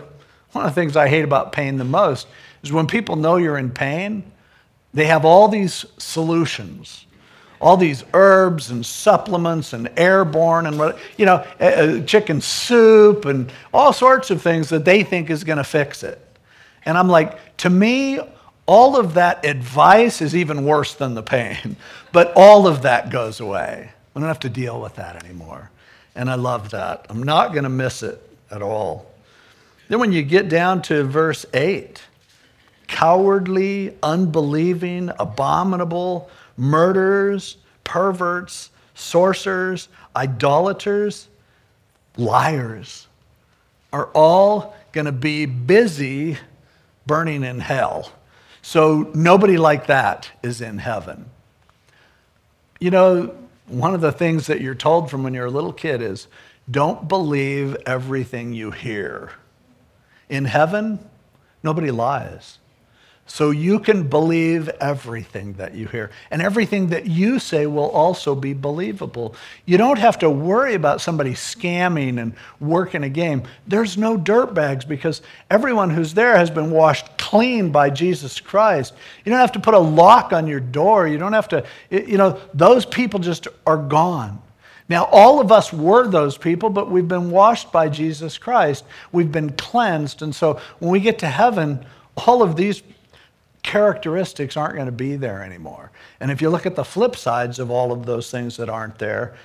[0.52, 2.28] one of the things I hate about pain the most
[2.62, 4.24] is when people know you're in pain,
[4.94, 7.08] they have all these solutions
[7.60, 13.94] all these herbs and supplements and airborne and you know uh, chicken soup and all
[13.94, 16.24] sorts of things that they think is going to fix it.
[16.86, 18.20] And i'm like to me
[18.66, 21.76] all of that advice is even worse than the pain
[22.12, 23.92] but all of that goes away.
[24.14, 25.70] We don't have to deal with that anymore.
[26.16, 27.06] And i love that.
[27.10, 29.06] I'm not going to miss it at all.
[29.90, 32.02] Then when you get down to verse 8
[32.88, 41.28] cowardly unbelieving abominable murderers, perverts, sorcerers, idolaters,
[42.18, 43.08] liars
[43.94, 46.38] are all going to be busy
[47.06, 48.12] burning in hell.
[48.62, 51.26] So nobody like that is in heaven.
[52.80, 53.36] You know,
[53.68, 56.28] one of the things that you're told from when you're a little kid is
[56.70, 59.32] don't believe everything you hear.
[60.30, 61.00] In heaven,
[61.64, 62.60] nobody lies.
[63.30, 66.12] So you can believe everything that you hear.
[66.32, 69.36] And everything that you say will also be believable.
[69.66, 73.44] You don't have to worry about somebody scamming and working a game.
[73.68, 78.94] There's no dirtbags because everyone who's there has been washed clean by Jesus Christ.
[79.26, 81.06] You don't have to put a lock on your door.
[81.06, 84.42] You don't have to, you know, those people just are gone.
[84.88, 88.86] Now, all of us were those people, but we've been washed by Jesus Christ.
[89.12, 90.22] We've been cleansed.
[90.22, 91.86] And so when we get to heaven,
[92.26, 92.82] all of these
[93.68, 95.92] characteristics aren't going to be there anymore.
[96.22, 98.98] And if you look at the flip sides of all of those things that aren't
[98.98, 99.36] there,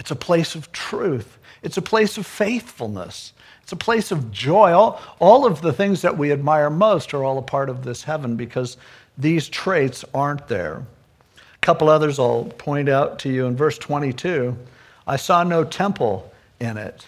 [0.00, 4.72] it's a place of truth, it's a place of faithfulness, it's a place of joy.
[4.72, 8.02] All, all of the things that we admire most are all a part of this
[8.02, 8.78] heaven because
[9.18, 10.82] these traits aren't there.
[11.36, 13.44] A couple others I'll point out to you.
[13.44, 14.56] In verse 22,
[15.06, 17.06] I saw no temple in it,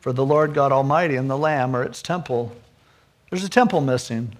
[0.00, 2.54] for the Lord God Almighty and the Lamb are its temple.
[3.30, 4.36] There's a temple missing.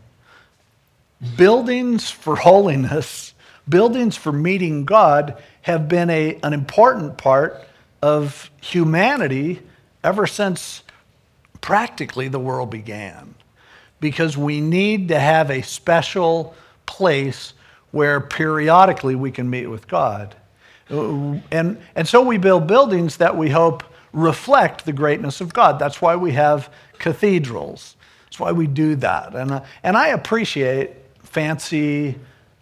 [1.37, 3.33] Buildings for holiness,
[3.69, 7.67] buildings for meeting God have been a, an important part
[8.03, 9.63] of humanity
[10.05, 10.83] ever since
[11.61, 13.35] practically the world began.
[13.99, 17.55] Because we need to have a special place
[17.93, 20.37] where periodically we can meet with God.
[20.91, 25.79] And, and so we build buildings that we hope reflect the greatness of God.
[25.79, 27.97] That's why we have cathedrals.
[28.25, 29.35] That's why we do that.
[29.35, 30.91] And, uh, and I appreciate
[31.37, 32.15] fancy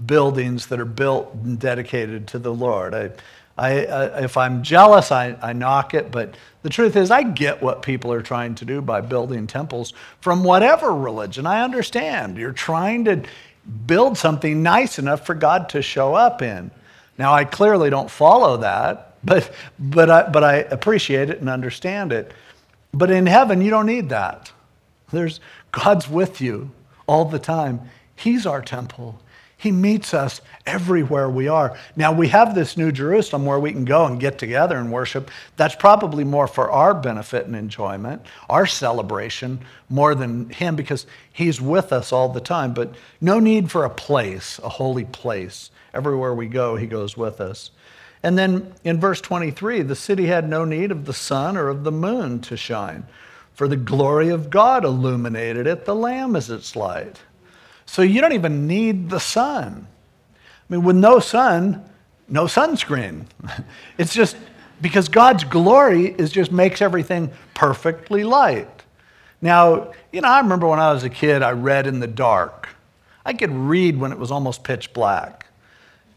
[0.04, 2.92] buildings that are built and dedicated to the Lord.
[2.92, 3.10] I,
[3.56, 6.34] I, if I'm jealous, I, I knock it, but
[6.64, 10.42] the truth is, I get what people are trying to do by building temples from
[10.42, 11.46] whatever religion.
[11.46, 12.36] I understand.
[12.36, 13.22] You're trying to
[13.86, 16.72] build something nice enough for God to show up in.
[17.16, 22.12] Now, I clearly don't follow that, but, but, I, but I appreciate it and understand
[22.12, 22.32] it.
[22.92, 24.50] But in heaven, you don't need that.
[25.12, 25.38] There's,
[25.70, 26.72] God's with you
[27.06, 27.88] all the time.
[28.16, 29.20] He's our temple.
[29.56, 31.78] He meets us everywhere we are.
[31.96, 35.30] Now, we have this New Jerusalem where we can go and get together and worship.
[35.56, 41.62] That's probably more for our benefit and enjoyment, our celebration, more than Him, because He's
[41.62, 42.74] with us all the time.
[42.74, 45.70] But no need for a place, a holy place.
[45.94, 47.70] Everywhere we go, He goes with us.
[48.22, 51.84] And then in verse 23, the city had no need of the sun or of
[51.84, 53.06] the moon to shine,
[53.54, 55.86] for the glory of God illuminated it.
[55.86, 57.20] The Lamb is its light.
[57.86, 59.86] So you don't even need the sun.
[60.36, 61.84] I mean, with no sun,
[62.28, 63.26] no sunscreen.
[63.98, 64.36] It's just
[64.80, 68.68] because God's glory is just makes everything perfectly light.
[69.40, 72.68] Now, you know, I remember when I was a kid, I read in the dark.
[73.24, 75.46] I could read when it was almost pitch black.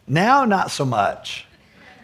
[0.08, 1.46] Now, not so much.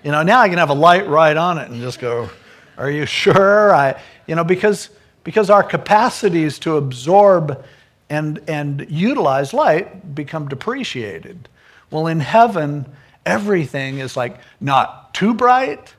[0.04, 2.30] You know, now I can have a light right on it and just go,
[2.78, 4.90] "Are you sure?" I, you know, because
[5.24, 7.64] because our capacities to absorb
[8.10, 11.50] and, and utilize light become depreciated.
[11.92, 12.86] Well, in heaven,
[13.26, 15.94] everything is like not too bright,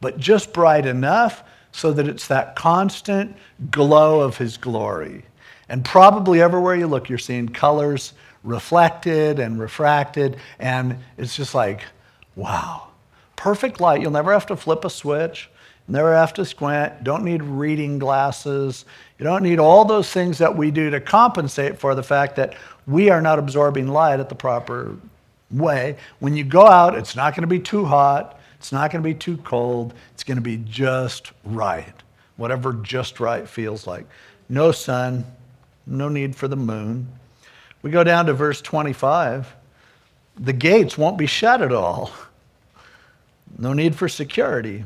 [0.00, 1.42] but just bright enough
[1.72, 3.36] so that it's that constant
[3.70, 5.24] glow of his glory.
[5.68, 11.82] And probably everywhere you look, you're seeing colors reflected and refracted, and it's just like,
[12.36, 12.88] wow,
[13.36, 14.00] perfect light.
[14.00, 15.50] You'll never have to flip a switch.
[15.90, 18.84] Never have to squint, don't need reading glasses.
[19.18, 22.54] You don't need all those things that we do to compensate for the fact that
[22.86, 24.94] we are not absorbing light at the proper
[25.50, 25.96] way.
[26.18, 29.08] When you go out, it's not going to be too hot, it's not going to
[29.08, 31.94] be too cold, it's going to be just right.
[32.36, 34.06] Whatever just right feels like.
[34.50, 35.24] No sun,
[35.86, 37.08] no need for the moon.
[37.80, 39.54] We go down to verse 25.
[40.38, 42.10] The gates won't be shut at all.
[43.56, 44.84] No need for security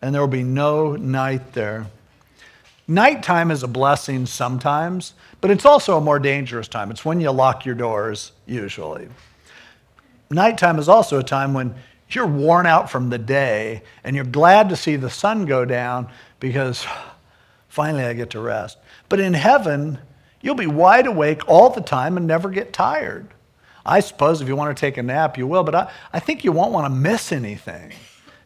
[0.00, 1.86] and there will be no night there.
[2.86, 6.90] Nighttime is a blessing sometimes, but it's also a more dangerous time.
[6.90, 9.08] It's when you lock your doors, usually.
[10.30, 11.74] Nighttime is also a time when
[12.10, 16.08] you're worn out from the day and you're glad to see the sun go down
[16.40, 16.86] because
[17.68, 18.78] finally I get to rest.
[19.08, 19.98] But in heaven,
[20.40, 23.28] you'll be wide awake all the time and never get tired.
[23.84, 26.44] I suppose if you want to take a nap, you will, but I, I think
[26.44, 27.92] you won't want to miss anything.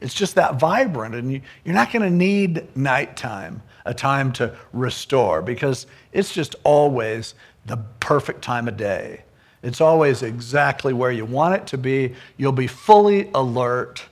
[0.03, 4.57] It's just that vibrant, and you, you're not going to need nighttime, a time to
[4.73, 7.35] restore, because it's just always
[7.67, 9.23] the perfect time of day.
[9.63, 12.15] It's always exactly where you want it to be.
[12.37, 14.05] You'll be fully alert,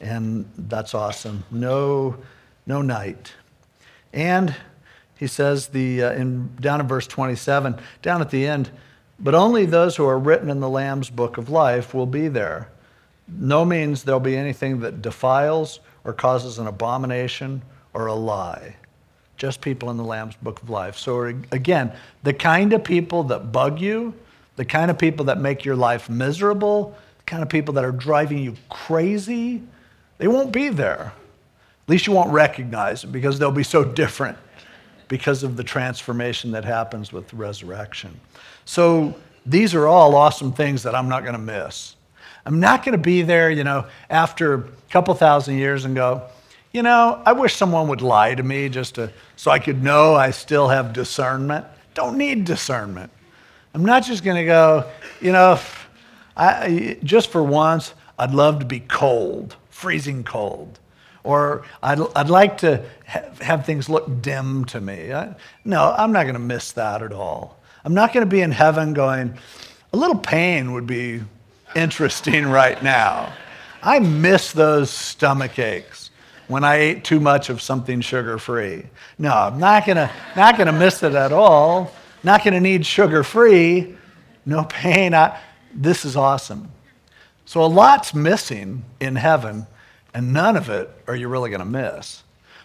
[0.00, 1.44] and that's awesome.
[1.52, 2.16] No,
[2.66, 3.32] no night.
[4.12, 4.56] And
[5.16, 8.70] he says the uh, in down in verse 27, down at the end,
[9.20, 12.68] but only those who are written in the Lamb's book of life will be there
[13.28, 17.62] no means there'll be anything that defiles or causes an abomination
[17.92, 18.76] or a lie.
[19.36, 20.96] Just people in the Lamb's book of life.
[20.96, 24.14] So, again, the kind of people that bug you,
[24.56, 27.92] the kind of people that make your life miserable, the kind of people that are
[27.92, 29.62] driving you crazy,
[30.18, 31.12] they won't be there.
[31.84, 34.36] At least you won't recognize them because they'll be so different
[35.06, 38.18] because of the transformation that happens with the resurrection.
[38.64, 39.14] So,
[39.46, 41.96] these are all awesome things that I'm not going to miss.
[42.48, 46.22] I'm not going to be there, you know, after a couple thousand years and go,
[46.72, 50.14] you know, I wish someone would lie to me just to, so I could know
[50.14, 51.66] I still have discernment.
[51.92, 53.12] Don't need discernment.
[53.74, 55.60] I'm not just going to go, you know,
[56.38, 60.78] I, just for once, I'd love to be cold, freezing cold.
[61.24, 65.12] Or I'd, I'd like to have, have things look dim to me.
[65.12, 65.34] I,
[65.66, 67.60] no, I'm not going to miss that at all.
[67.84, 69.36] I'm not going to be in heaven going,
[69.92, 71.20] a little pain would be
[71.74, 73.32] interesting right now.
[73.82, 76.10] I miss those stomach aches
[76.48, 78.84] when I ate too much of something sugar free.
[79.18, 81.92] No, I'm not gonna, not gonna miss it at all.
[82.24, 83.96] Not gonna need sugar free.
[84.44, 85.14] No pain.
[85.14, 85.38] I,
[85.74, 86.70] this is awesome.
[87.44, 89.66] So a lot's missing in heaven,
[90.12, 92.22] and none of it are you really gonna miss.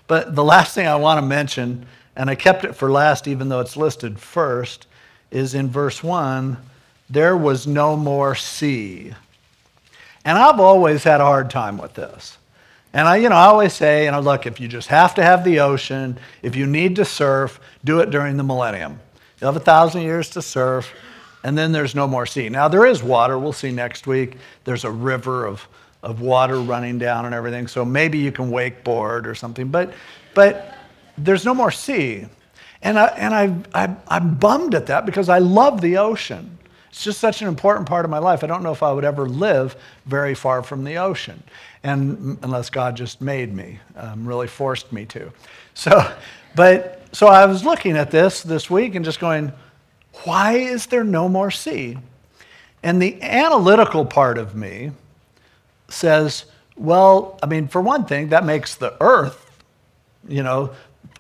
[0.08, 1.86] But the last thing I wanna mention,
[2.16, 4.88] and I kept it for last even though it's listed first,
[5.30, 6.58] is in verse 1
[7.10, 9.14] there was no more sea.
[10.26, 12.38] And I've always had a hard time with this.
[12.93, 15.24] And I, you know, I always say, you know, look, if you just have to
[15.24, 18.99] have the ocean, if you need to surf, do it during the millennium.
[19.41, 20.93] You'll have a thousand years to surf,
[21.43, 22.49] and then there's no more sea.
[22.49, 23.38] Now, there is water.
[23.39, 24.38] We'll see next week.
[24.64, 25.68] There's a river of,
[26.04, 27.68] of water running down and everything.
[27.68, 29.70] So maybe you can wakeboard or something.
[29.70, 29.93] But,
[30.36, 30.78] but
[31.18, 32.28] there's no more sea.
[32.84, 36.53] And, I, and I, I, I'm bummed at that because I love the ocean.
[36.94, 38.44] It's just such an important part of my life.
[38.44, 39.76] I don't know if I would ever live
[40.06, 41.41] very far from the ocean,
[41.82, 45.32] and unless God just made me, um, really forced me to.
[45.74, 46.14] So,
[46.56, 49.52] but so I was looking at this this week and just going,
[50.26, 51.98] why is there no more sea?
[52.84, 54.91] And the analytical part of me
[55.89, 56.46] says,
[56.78, 59.50] well, I mean, for one thing, that makes the earth,
[60.28, 60.70] you know,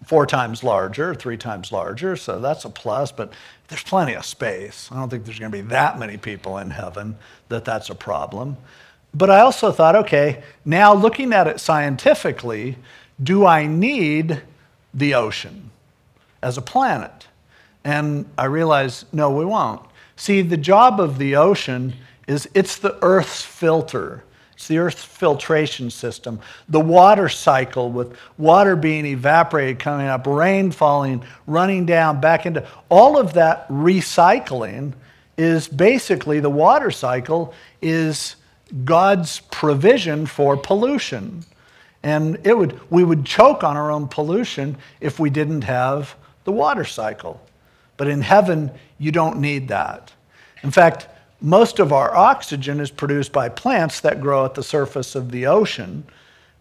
[0.05, 3.31] four times larger, three times larger, so that's a plus, but
[3.67, 4.89] there's plenty of space.
[4.91, 7.15] I don't think there's going to be that many people in heaven
[7.49, 8.57] that that's a problem.
[9.13, 12.77] But I also thought, okay, now looking at it scientifically,
[13.21, 14.41] do I need
[14.93, 15.69] the ocean
[16.41, 17.27] as a planet?
[17.83, 19.81] And I realized, no, we won't.
[20.15, 21.93] See, the job of the ocean
[22.27, 24.23] is it's the Earth's filter.
[24.63, 26.39] It's the Earth's filtration system,
[26.69, 32.65] the water cycle with water being evaporated, coming up, rain falling, running down, back into
[32.87, 34.93] all of that recycling
[35.35, 38.37] is basically the water cycle is
[38.85, 41.43] God's provision for pollution.
[42.01, 46.53] And it would, we would choke on our own pollution if we didn't have the
[46.53, 47.45] water cycle.
[47.97, 50.13] But in heaven, you don't need that.
[50.63, 51.09] In fact,
[51.43, 55.45] most of our oxygen is produced by plants that grow at the surface of the
[55.45, 56.05] ocean.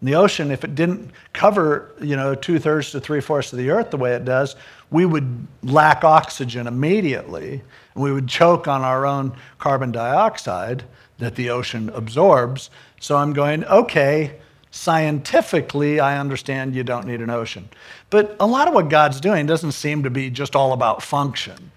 [0.01, 3.59] And the ocean, if it didn't cover, you know, two thirds to three fourths of
[3.59, 4.57] the earth the way it does,
[4.91, 7.61] we would lack oxygen immediately,
[7.93, 10.83] and we would choke on our own carbon dioxide
[11.17, 12.69] that the ocean absorbs.
[12.99, 14.35] So I'm going, okay,
[14.71, 17.69] scientifically, I understand you don't need an ocean.
[18.09, 21.71] But a lot of what God's doing doesn't seem to be just all about function.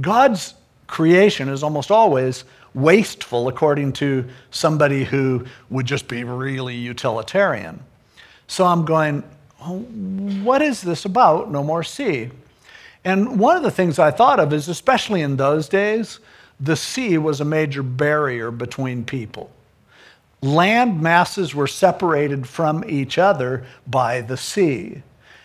[0.00, 0.54] God's
[0.86, 7.80] creation is almost always wasteful, according to somebody who would just be really utilitarian.
[8.46, 9.22] So I'm going,
[10.44, 11.50] what is this about?
[11.50, 12.30] No more sea.
[13.04, 16.18] And one of the things I thought of is, especially in those days,
[16.60, 19.50] the sea was a major barrier between people.
[20.42, 25.02] Land masses were separated from each other by the sea.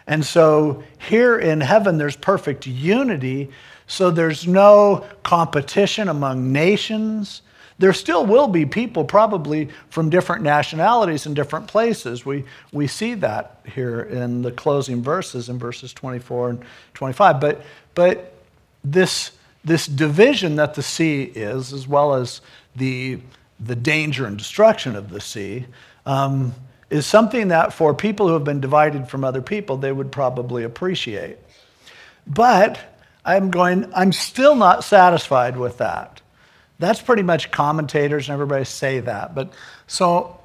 [0.08, 3.50] And so here in heaven, there's perfect unity
[3.92, 7.42] so there's no competition among nations.
[7.78, 12.26] There still will be people, probably from different nationalities in different places.
[12.26, 17.42] We, we see that here in the closing verses in verses 24 and 25.
[17.42, 18.34] But, but
[18.82, 19.32] this,
[19.66, 22.40] this division that the sea is, as well as
[22.78, 23.20] the,
[23.60, 25.66] the danger and destruction of the sea,
[26.06, 26.56] um,
[26.90, 30.64] is something that for people who have been divided from other people, they would probably
[30.64, 31.40] appreciate.
[32.26, 32.80] But
[33.24, 36.22] I'm going, I'm still not satisfied with that.
[36.80, 39.36] That's pretty much commentators and everybody say that.
[39.36, 39.54] But
[39.86, 40.40] so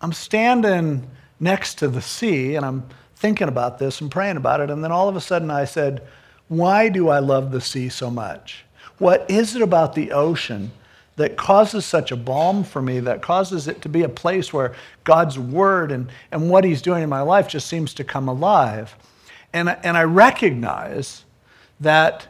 [0.00, 2.84] I'm standing next to the sea and I'm
[3.16, 4.70] thinking about this and praying about it.
[4.70, 6.02] And then all of a sudden I said,
[6.48, 8.64] Why do I love the sea so much?
[8.98, 10.72] What is it about the ocean
[11.16, 14.74] that causes such a balm for me, that causes it to be a place where
[15.04, 18.96] God's word and, and what He's doing in my life just seems to come alive?
[19.52, 21.23] And, and I recognize
[21.84, 22.26] that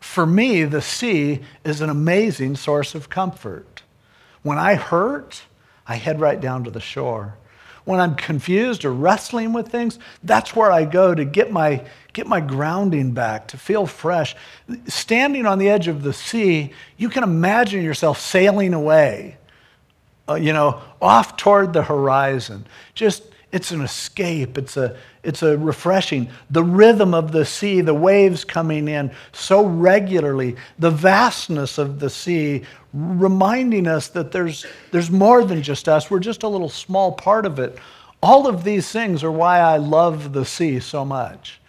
[0.00, 3.82] for me, the sea is an amazing source of comfort.
[4.42, 5.42] When I hurt,
[5.86, 7.36] I head right down to the shore.
[7.84, 12.26] When I'm confused or wrestling with things, that's where I go to get my, get
[12.26, 14.36] my grounding back, to feel fresh.
[14.86, 19.36] Standing on the edge of the sea, you can imagine yourself sailing away,
[20.28, 23.22] uh, you know, off toward the horizon, just
[23.52, 24.56] it's an escape.
[24.56, 26.28] It's a, it's a refreshing.
[26.50, 32.10] The rhythm of the sea, the waves coming in so regularly, the vastness of the
[32.10, 36.10] sea, reminding us that there's, there's more than just us.
[36.10, 37.78] We're just a little small part of it.
[38.22, 41.60] All of these things are why I love the sea so much.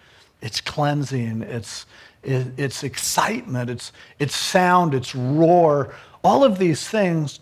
[0.42, 1.86] It's cleansing, it's,
[2.24, 5.94] it's excitement, it's, it's sound, it's roar.
[6.24, 7.40] All of these things,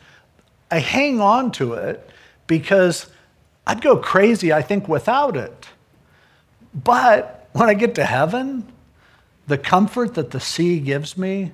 [0.70, 2.10] I hang on to it
[2.46, 3.08] because
[3.70, 5.68] I'd go crazy, I think, without it.
[6.74, 8.66] But when I get to heaven,
[9.46, 11.52] the comfort that the sea gives me,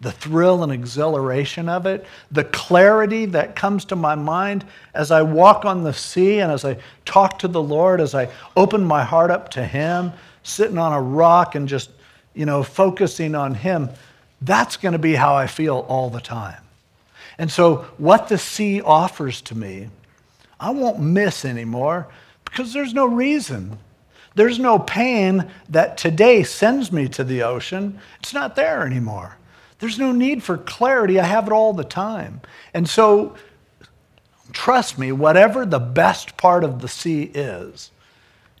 [0.00, 5.22] the thrill and exhilaration of it, the clarity that comes to my mind as I
[5.22, 9.04] walk on the sea and as I talk to the Lord, as I open my
[9.04, 11.90] heart up to Him, sitting on a rock and just,
[12.34, 13.88] you know, focusing on Him,
[14.40, 16.60] that's going to be how I feel all the time.
[17.38, 19.90] And so, what the sea offers to me,
[20.62, 22.06] I won't miss anymore
[22.44, 23.78] because there's no reason.
[24.36, 27.98] There's no pain that today sends me to the ocean.
[28.20, 29.36] It's not there anymore.
[29.80, 31.18] There's no need for clarity.
[31.18, 32.40] I have it all the time.
[32.72, 33.34] And so,
[34.52, 37.90] trust me, whatever the best part of the sea is,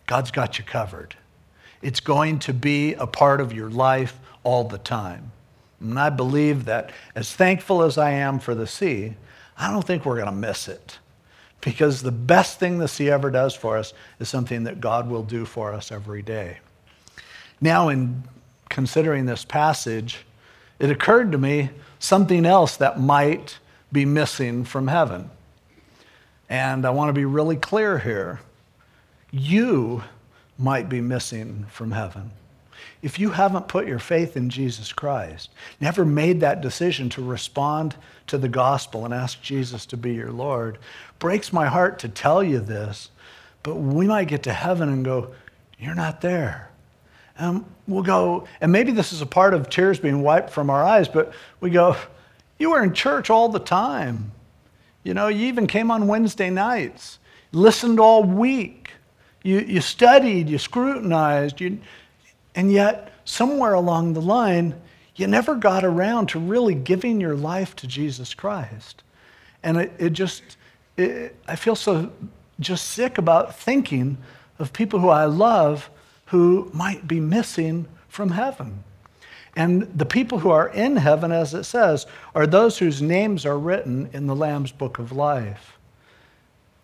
[0.06, 1.14] God's got you covered.
[1.82, 5.30] It's going to be a part of your life all the time.
[5.80, 9.14] And I believe that as thankful as I am for the sea,
[9.56, 10.98] I don't think we're going to miss it.
[11.62, 15.22] Because the best thing the sea ever does for us is something that God will
[15.22, 16.58] do for us every day.
[17.60, 18.24] Now, in
[18.68, 20.26] considering this passage,
[20.78, 23.58] it occurred to me something else that might
[23.92, 25.30] be missing from heaven.
[26.48, 28.40] And I want to be really clear here.
[29.30, 30.02] You
[30.58, 32.32] might be missing from heaven.
[33.02, 35.50] If you haven't put your faith in Jesus Christ,
[35.80, 37.96] never made that decision to respond
[38.28, 40.78] to the gospel and ask Jesus to be your Lord,
[41.18, 43.10] breaks my heart to tell you this,
[43.64, 45.34] but we might get to heaven and go,
[45.78, 46.70] You're not there.
[47.36, 50.84] And we'll go, and maybe this is a part of tears being wiped from our
[50.84, 51.96] eyes, but we go,
[52.58, 54.30] You were in church all the time.
[55.02, 57.18] You know, you even came on Wednesday nights,
[57.50, 58.92] listened all week.
[59.42, 61.80] You, you studied, you scrutinized, you,
[62.54, 64.74] and yet, somewhere along the line,
[65.16, 69.02] you never got around to really giving your life to Jesus Christ.
[69.62, 70.42] And it, it just,
[70.96, 72.10] it, I feel so
[72.60, 74.18] just sick about thinking
[74.58, 75.90] of people who I love
[76.26, 78.84] who might be missing from heaven.
[79.54, 83.58] And the people who are in heaven, as it says, are those whose names are
[83.58, 85.78] written in the Lamb's book of life.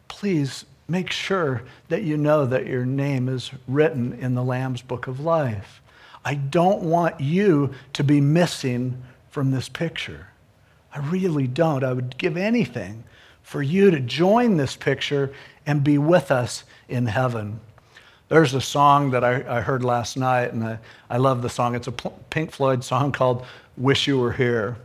[0.09, 5.07] Please make sure that you know that your name is written in the Lamb's book
[5.07, 5.83] of life.
[6.25, 10.29] I don't want you to be missing from this picture.
[10.93, 11.85] I really don't.
[11.85, 13.05] I would give anything
[13.43, 15.33] for you to join this picture
[15.67, 17.61] and be with us in heaven.
[18.29, 20.79] There's a song that I, I heard last night, and I,
[21.09, 21.75] I love the song.
[21.75, 23.45] It's a Pink Floyd song called
[23.77, 24.77] Wish You Were Here.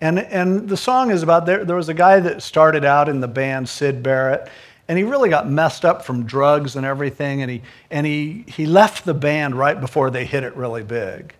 [0.00, 3.20] And, and the song is about there, there was a guy that started out in
[3.20, 4.48] the band, Syd Barrett,
[4.88, 7.42] and he really got messed up from drugs and everything.
[7.42, 11.34] And he, and he, he left the band right before they hit it really big.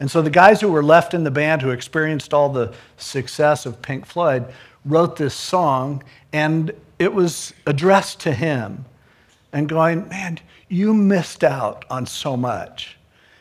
[0.00, 3.66] And so the guys who were left in the band who experienced all the success
[3.66, 4.46] of Pink Floyd
[4.84, 8.84] wrote this song, and it was addressed to him
[9.52, 10.38] and going, Man,
[10.68, 12.96] you missed out on so much.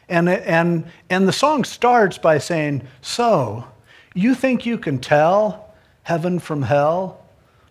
[0.09, 3.65] And, and, and the song starts by saying, So,
[4.13, 5.73] you think you can tell
[6.03, 7.22] heaven from hell?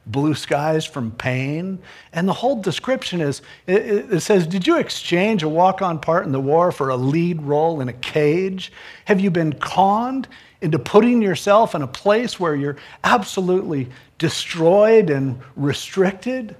[0.06, 1.78] Blue skies from pain.
[2.12, 6.26] And the whole description is it, it, says, Did you exchange a walk on part
[6.26, 8.72] in the war for a lead role in a cage?
[9.04, 10.28] Have you been conned
[10.60, 13.88] into putting yourself in a place where you're absolutely
[14.18, 16.56] destroyed and restricted?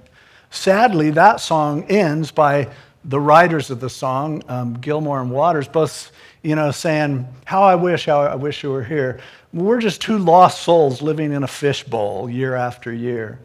[0.49, 2.69] Sadly, that song ends by
[3.05, 6.11] the writers of the song, um, Gilmour and Waters, both
[6.43, 9.19] you know, saying, How I wish, how I wish you were here.
[9.53, 13.39] We're just two lost souls living in a fishbowl year after year,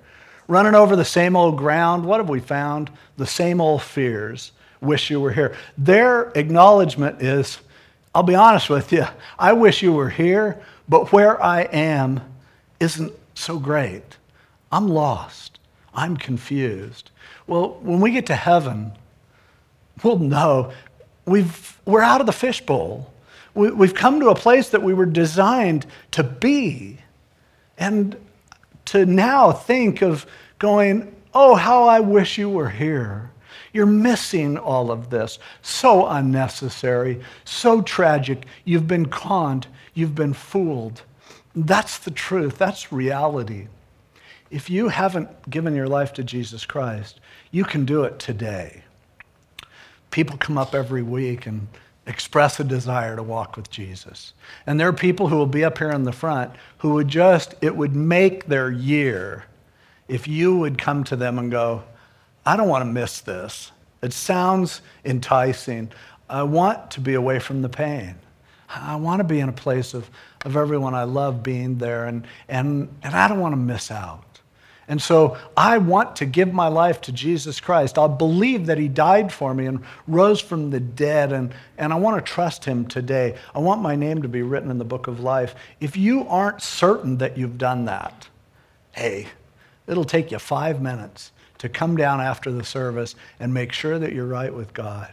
[0.48, 2.04] running over the same old ground.
[2.04, 2.90] What have we found?
[3.16, 4.52] The same old fears.
[4.80, 5.56] Wish you were here.
[5.76, 7.58] Their acknowledgement is,
[8.14, 9.06] I'll be honest with you,
[9.38, 12.20] I wish you were here, but where I am
[12.80, 14.16] isn't so great.
[14.70, 15.58] I'm lost.
[15.94, 17.10] I'm confused.
[17.46, 18.92] Well, when we get to heaven,
[20.02, 20.72] we'll know
[21.28, 23.12] we've, we're out of the fishbowl.
[23.54, 26.98] We, we've come to a place that we were designed to be.
[27.76, 28.16] And
[28.86, 30.26] to now think of
[30.58, 33.30] going, oh, how I wish you were here.
[33.72, 35.38] You're missing all of this.
[35.62, 38.46] So unnecessary, so tragic.
[38.64, 41.02] You've been conned, you've been fooled.
[41.54, 43.68] That's the truth, that's reality.
[44.50, 47.20] If you haven't given your life to Jesus Christ,
[47.50, 48.82] you can do it today
[50.10, 51.68] people come up every week and
[52.06, 54.32] express a desire to walk with Jesus.
[54.66, 57.54] And there are people who will be up here in the front who would just,
[57.60, 59.44] it would make their year
[60.08, 61.82] if you would come to them and go,
[62.46, 63.72] I don't want to miss this.
[64.02, 65.90] It sounds enticing.
[66.30, 68.14] I want to be away from the pain.
[68.70, 70.08] I want to be in a place of,
[70.44, 74.24] of everyone I love being there, and, and, and I don't want to miss out.
[74.88, 77.98] And so I want to give my life to Jesus Christ.
[77.98, 81.96] I'll believe that He died for me and rose from the dead, and, and I
[81.96, 83.36] want to trust Him today.
[83.54, 85.54] I want my name to be written in the book of life.
[85.78, 88.28] If you aren't certain that you've done that,
[88.92, 89.28] hey,
[89.86, 94.14] it'll take you five minutes to come down after the service and make sure that
[94.14, 95.12] you're right with God.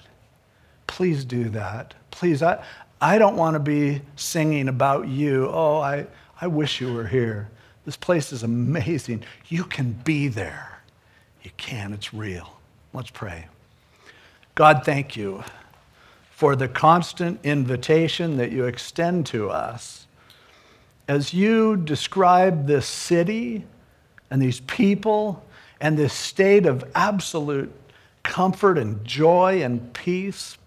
[0.88, 1.95] Please do that.
[2.11, 2.63] Please, I,
[3.01, 5.49] I don't want to be singing about you.
[5.51, 6.07] Oh, I,
[6.39, 7.49] I wish you were here.
[7.86, 9.23] This place is amazing.
[9.47, 10.79] You can be there.
[11.43, 12.59] You can, it's real.
[12.93, 13.45] Let's pray.
[14.55, 15.43] God, thank you
[16.31, 20.07] for the constant invitation that you extend to us.
[21.07, 23.63] As you describe this city
[24.31, 25.45] and these people
[25.79, 27.71] and this state of absolute
[28.23, 30.57] comfort and joy and peace,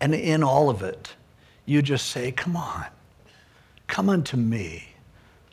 [0.00, 1.14] and in all of it,
[1.66, 2.86] you just say, Come on,
[3.88, 4.87] come unto me.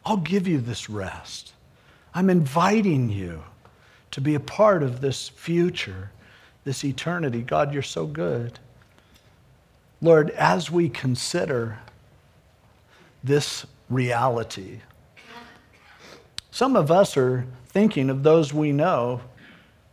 [0.05, 1.53] I'll give you this rest.
[2.13, 3.43] I'm inviting you
[4.11, 6.11] to be a part of this future,
[6.63, 7.41] this eternity.
[7.41, 8.59] God, you're so good.
[10.01, 11.79] Lord, as we consider
[13.23, 14.81] this reality,
[16.51, 19.21] some of us are thinking of those we know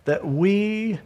[0.05, 1.01] that we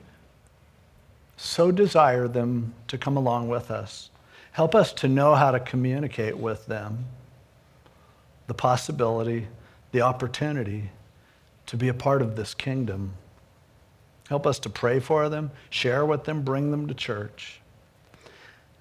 [1.37, 4.11] so desire them to come along with us.
[4.53, 7.07] Help us to know how to communicate with them
[8.47, 9.49] the possibility,
[9.93, 10.91] the opportunity
[11.67, 13.15] to be a part of this kingdom.
[14.29, 17.61] Help us to pray for them, share with them, bring them to church.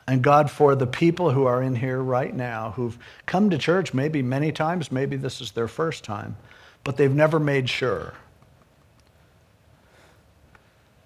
[0.07, 3.93] And God, for the people who are in here right now, who've come to church
[3.93, 6.37] maybe many times, maybe this is their first time,
[6.83, 8.13] but they've never made sure.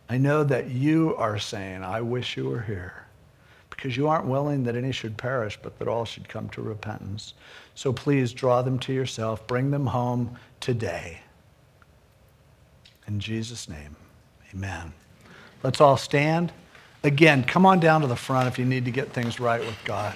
[0.10, 3.09] I know that you are saying, I wish you were here
[3.80, 7.34] because you aren't willing that any should perish, but that all should come to repentance.
[7.76, 11.22] So please draw them to yourself, bring them home today.
[13.08, 13.96] In Jesus' name,
[14.54, 14.92] amen.
[15.64, 16.52] Let's all stand.
[17.06, 19.78] Again, come on down to the front if you need to get things right with
[19.86, 20.14] God.